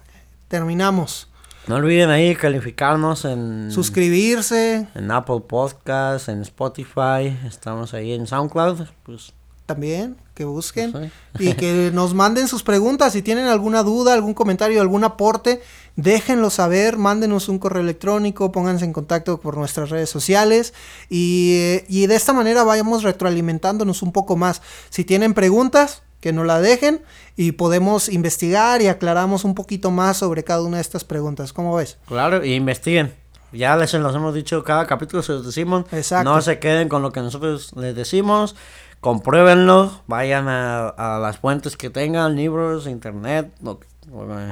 terminamos. 0.49 1.29
No 1.69 1.75
olviden 1.75 2.09
ahí 2.09 2.35
calificarnos 2.35 3.27
en, 3.27 3.71
Suscribirse, 3.71 4.89
en 4.95 5.11
Apple 5.11 5.43
Podcasts, 5.47 6.31
en 6.31 6.41
Spotify. 6.41 7.37
Estamos 7.47 7.93
ahí 7.93 8.13
en 8.13 8.27
SoundCloud. 8.27 8.87
Pues, 9.03 9.35
también, 9.67 10.17
que 10.35 10.47
busquen. 10.47 10.93
no 10.93 11.01
sé. 11.01 11.11
Y 11.39 11.53
que 11.57 11.91
nos 11.93 12.15
manden 12.15 12.49
sus 12.49 12.63
preguntas. 12.63 13.13
Si 13.13 13.21
tienen 13.21 13.49
alguna 13.49 13.83
duda, 13.83 14.15
algún 14.15 14.33
comentario, 14.33 14.81
algún 14.81 15.05
aporte, 15.05 15.61
déjenlo 15.95 16.49
saber. 16.49 16.97
Mándenos 16.97 17.51
un 17.51 17.59
correo 17.59 17.83
electrónico, 17.83 18.51
pónganse 18.51 18.87
en 18.87 18.95
contacto 18.95 19.39
por 19.39 19.59
nuestras 19.59 19.91
redes 19.91 20.09
sociales. 20.09 20.73
Y, 21.11 21.53
eh, 21.59 21.85
y 21.87 22.07
de 22.07 22.15
esta 22.17 22.33
manera 22.33 22.65
vayamos 22.65 23.03
retroalimentándonos 23.03 24.01
un 24.01 24.13
poco 24.13 24.37
más. 24.37 24.63
Si 24.89 25.05
tienen 25.05 25.35
preguntas, 25.35 26.01
que 26.21 26.33
nos 26.33 26.47
la 26.47 26.61
dejen 26.61 27.03
y 27.37 27.53
podemos 27.53 28.09
investigar 28.09 28.83
y 28.83 28.89
aclaramos 28.89 29.45
un 29.45 29.55
poquito 29.55 29.91
más 29.91 30.17
sobre 30.17 30.45
cada 30.45 30.63
una 30.63 30.79
de 30.79 30.83
estas 30.83 31.05
preguntas. 31.05 31.53
¿Cómo 31.53 31.75
ves? 31.77 31.99
Claro, 32.07 32.45
y 32.45 32.55
investiguen. 32.55 33.15
Ya 33.53 33.77
les 33.77 33.95
los 33.95 34.15
hemos 34.15 34.35
dicho 34.35 34.63
cada 34.65 34.87
capítulo, 34.87 35.23
se 35.23 35.33
los 35.33 35.47
decimos. 35.47 35.87
Exacto. 35.93 36.29
No 36.31 36.41
se 36.43 36.59
queden 36.59 36.89
con 36.89 37.01
lo 37.03 37.13
que 37.13 37.21
nosotros 37.21 37.73
les 37.77 37.95
decimos. 37.95 38.57
Compruébenlo. 39.01 40.03
Vayan 40.07 40.49
a, 40.49 40.89
a 40.89 41.19
las 41.19 41.39
fuentes 41.39 41.77
que 41.77 41.89
tengan, 41.89 42.37
libros, 42.37 42.87
internet. 42.87 43.51
lo 43.63 43.79
que- 43.79 43.87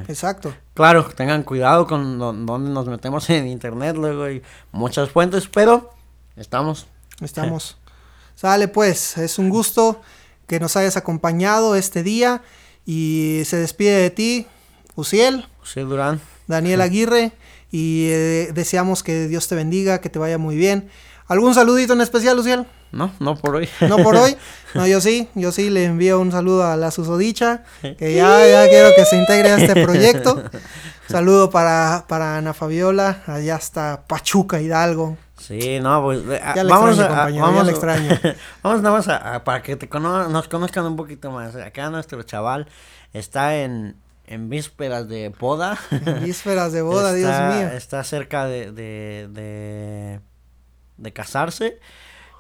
Exacto. 0.09 0.55
Claro, 0.75 1.05
tengan 1.17 1.43
cuidado 1.43 1.87
con 1.87 2.19
dónde 2.19 2.71
nos 2.71 2.87
metemos 2.87 3.29
en 3.31 3.47
internet. 3.49 3.97
Luego 3.97 4.25
hay 4.25 4.43
muchas 4.73 5.09
fuentes, 5.11 5.49
pero 5.49 5.91
estamos. 6.37 6.87
Estamos. 7.21 7.77
Sale 8.35 8.69
pues, 8.69 9.17
es 9.19 9.39
un 9.39 9.49
gusto 9.49 10.01
que 10.47 10.61
nos 10.61 10.77
hayas 10.77 10.97
acompañado 10.97 11.77
este 11.77 12.03
día 12.03 12.43
y 12.85 13.43
se 13.45 13.57
despide 13.57 13.99
de 14.01 14.11
ti, 14.11 14.47
Uciel, 14.95 15.47
Sí, 15.63 15.81
Durán. 15.81 16.21
Daniel 16.47 16.81
Aguirre 16.81 17.33
y 17.73 18.07
eh, 18.11 18.51
deseamos 18.55 19.03
que 19.03 19.27
Dios 19.27 19.49
te 19.49 19.57
bendiga, 19.57 20.01
que 20.01 20.09
te 20.09 20.19
vaya 20.19 20.39
muy 20.39 20.57
bien. 20.57 20.89
¿Algún 21.27 21.55
saludito 21.55 21.93
en 21.93 22.01
especial, 22.01 22.39
Uciel? 22.39 22.67
No, 22.93 23.13
no 23.19 23.37
por 23.37 23.57
hoy. 23.57 23.69
No 23.81 23.99
por 23.99 24.17
hoy. 24.17 24.37
No, 24.75 24.87
yo 24.87 25.01
sí, 25.01 25.27
yo 25.35 25.53
sí 25.53 25.71
le 25.71 25.85
envío 25.85 26.21
un 26.21 26.31
saludo 26.31 26.67
a 26.67 26.77
la 26.77 26.91
susodicha, 26.91 27.65
que 27.81 28.15
ya, 28.15 28.47
ya 28.51 28.69
quiero 28.69 28.91
que 28.95 29.07
se 29.07 29.17
integre 29.17 29.49
a 29.51 29.57
este 29.57 29.83
proyecto. 29.83 30.45
Saludo 31.09 31.49
para, 31.49 32.05
para 32.07 32.37
Ana 32.37 32.53
Fabiola, 32.53 33.23
allá 33.27 33.57
hasta 33.57 34.05
Pachuca, 34.07 34.61
Hidalgo. 34.61 35.17
Sí, 35.47 35.79
no, 35.81 36.03
pues 36.03 36.25
Ya 36.27 36.65
vamos 36.65 36.99
extraño, 36.99 37.45
a, 37.45 37.47
vamos, 37.47 37.67
ya 37.67 37.71
extraño. 37.73 38.11
vamos 38.63 38.83
nada 38.83 38.97
más 38.97 39.09
a, 39.09 39.35
a- 39.37 39.45
para 39.45 39.63
que 39.63 39.77
te 39.77 39.89
cono- 39.89 40.29
nos 40.29 40.49
conozcan 40.49 40.85
un 40.87 40.97
poquito 40.97 41.31
más. 41.31 41.55
Acá 41.57 41.89
nuestro 41.91 42.23
chaval 42.25 42.67
está 43.13 43.57
en, 43.57 43.97
en 44.27 44.49
vísperas 44.49 45.09
de 45.09 45.29
boda. 45.29 45.79
Vísperas 46.23 46.73
de 46.73 46.83
boda, 46.83 47.13
Dios 47.13 47.31
mío. 47.55 47.69
Está 47.69 48.03
cerca 48.03 48.47
de, 48.47 48.73
de, 48.73 49.29
de, 49.31 50.21
de 50.97 51.13
casarse 51.13 51.79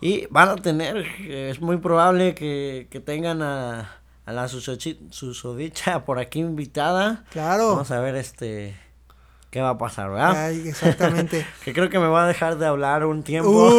y 0.00 0.26
van 0.30 0.48
a 0.48 0.56
tener, 0.56 0.96
eh, 1.20 1.50
es 1.50 1.60
muy 1.60 1.76
probable 1.76 2.34
que, 2.34 2.88
que 2.90 3.00
tengan 3.00 3.40
a, 3.42 3.92
a 4.26 4.32
la 4.32 4.48
susodicha 4.48 6.04
por 6.04 6.18
aquí 6.18 6.40
invitada. 6.40 7.24
Claro. 7.30 7.68
Vamos 7.70 7.90
a 7.90 8.00
ver 8.00 8.16
este... 8.16 8.76
qué 9.50 9.61
va 9.61 9.70
a 9.70 9.78
pasar, 9.78 10.11
¿verdad? 10.11 10.46
Ay, 10.46 10.68
exactamente. 10.68 11.46
que 11.64 11.72
creo 11.72 11.88
que 11.88 11.98
me 11.98 12.09
va 12.09 12.24
a 12.24 12.26
dejar 12.26 12.59
de 12.59 12.66
hablar 12.66 13.06
un 13.06 13.22
tiempo. 13.22 13.78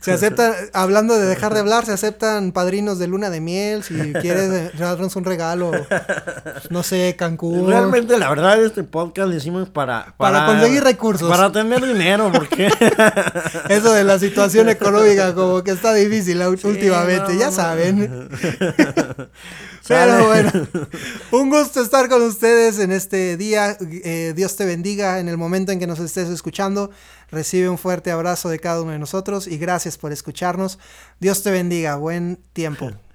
Se 0.00 0.12
acepta, 0.12 0.54
hablando 0.72 1.18
de 1.18 1.26
dejar 1.26 1.54
de 1.54 1.60
hablar, 1.60 1.84
se 1.84 1.92
aceptan 1.92 2.52
padrinos 2.52 2.98
de 2.98 3.08
luna 3.08 3.30
de 3.30 3.40
miel, 3.40 3.82
si 3.82 3.94
quieres 4.20 4.76
darnos 4.78 5.16
un 5.16 5.24
regalo, 5.24 5.72
no 6.70 6.82
sé, 6.82 7.16
Cancún. 7.18 7.66
Realmente, 7.68 8.16
la 8.18 8.28
verdad, 8.28 8.62
este 8.62 8.84
podcast 8.84 9.28
lo 9.28 9.34
hicimos 9.34 9.68
para... 9.68 10.14
Para, 10.16 10.46
conseguir 10.46 10.84
recursos. 10.84 11.28
Para 11.28 11.50
tener 11.50 11.84
dinero, 11.84 12.30
porque... 12.32 12.70
Eso 13.68 13.92
de 13.92 14.04
la 14.04 14.18
situación 14.18 14.68
económica 14.68 15.34
como 15.34 15.64
que 15.64 15.72
está 15.72 15.92
difícil 15.94 16.40
últimamente, 16.42 17.34
no, 17.34 17.40
ya 17.40 17.50
saben. 17.50 18.28
Pero 19.88 20.26
bueno, 20.26 20.50
un 21.32 21.50
gusto 21.50 21.80
estar 21.80 22.08
con 22.08 22.22
ustedes 22.22 22.78
en 22.78 22.92
este 22.92 23.36
día. 23.36 23.76
Eh, 23.80 24.32
Dios 24.34 24.56
te 24.56 24.64
bendiga 24.64 25.20
en 25.20 25.28
el 25.28 25.36
momento 25.36 25.72
en 25.72 25.78
que 25.78 25.86
nos 25.86 26.00
estés 26.00 26.28
escuchando. 26.28 26.90
Recibe 27.30 27.68
un 27.68 27.78
fuerte 27.78 28.10
abrazo 28.10 28.48
de 28.48 28.58
cada 28.58 28.82
uno 28.82 28.92
de 28.92 28.98
nosotros 28.98 29.46
y 29.46 29.58
gracias 29.58 29.98
por 29.98 30.12
escucharnos. 30.12 30.78
Dios 31.20 31.42
te 31.42 31.50
bendiga. 31.50 31.96
Buen 31.96 32.38
tiempo. 32.52 32.90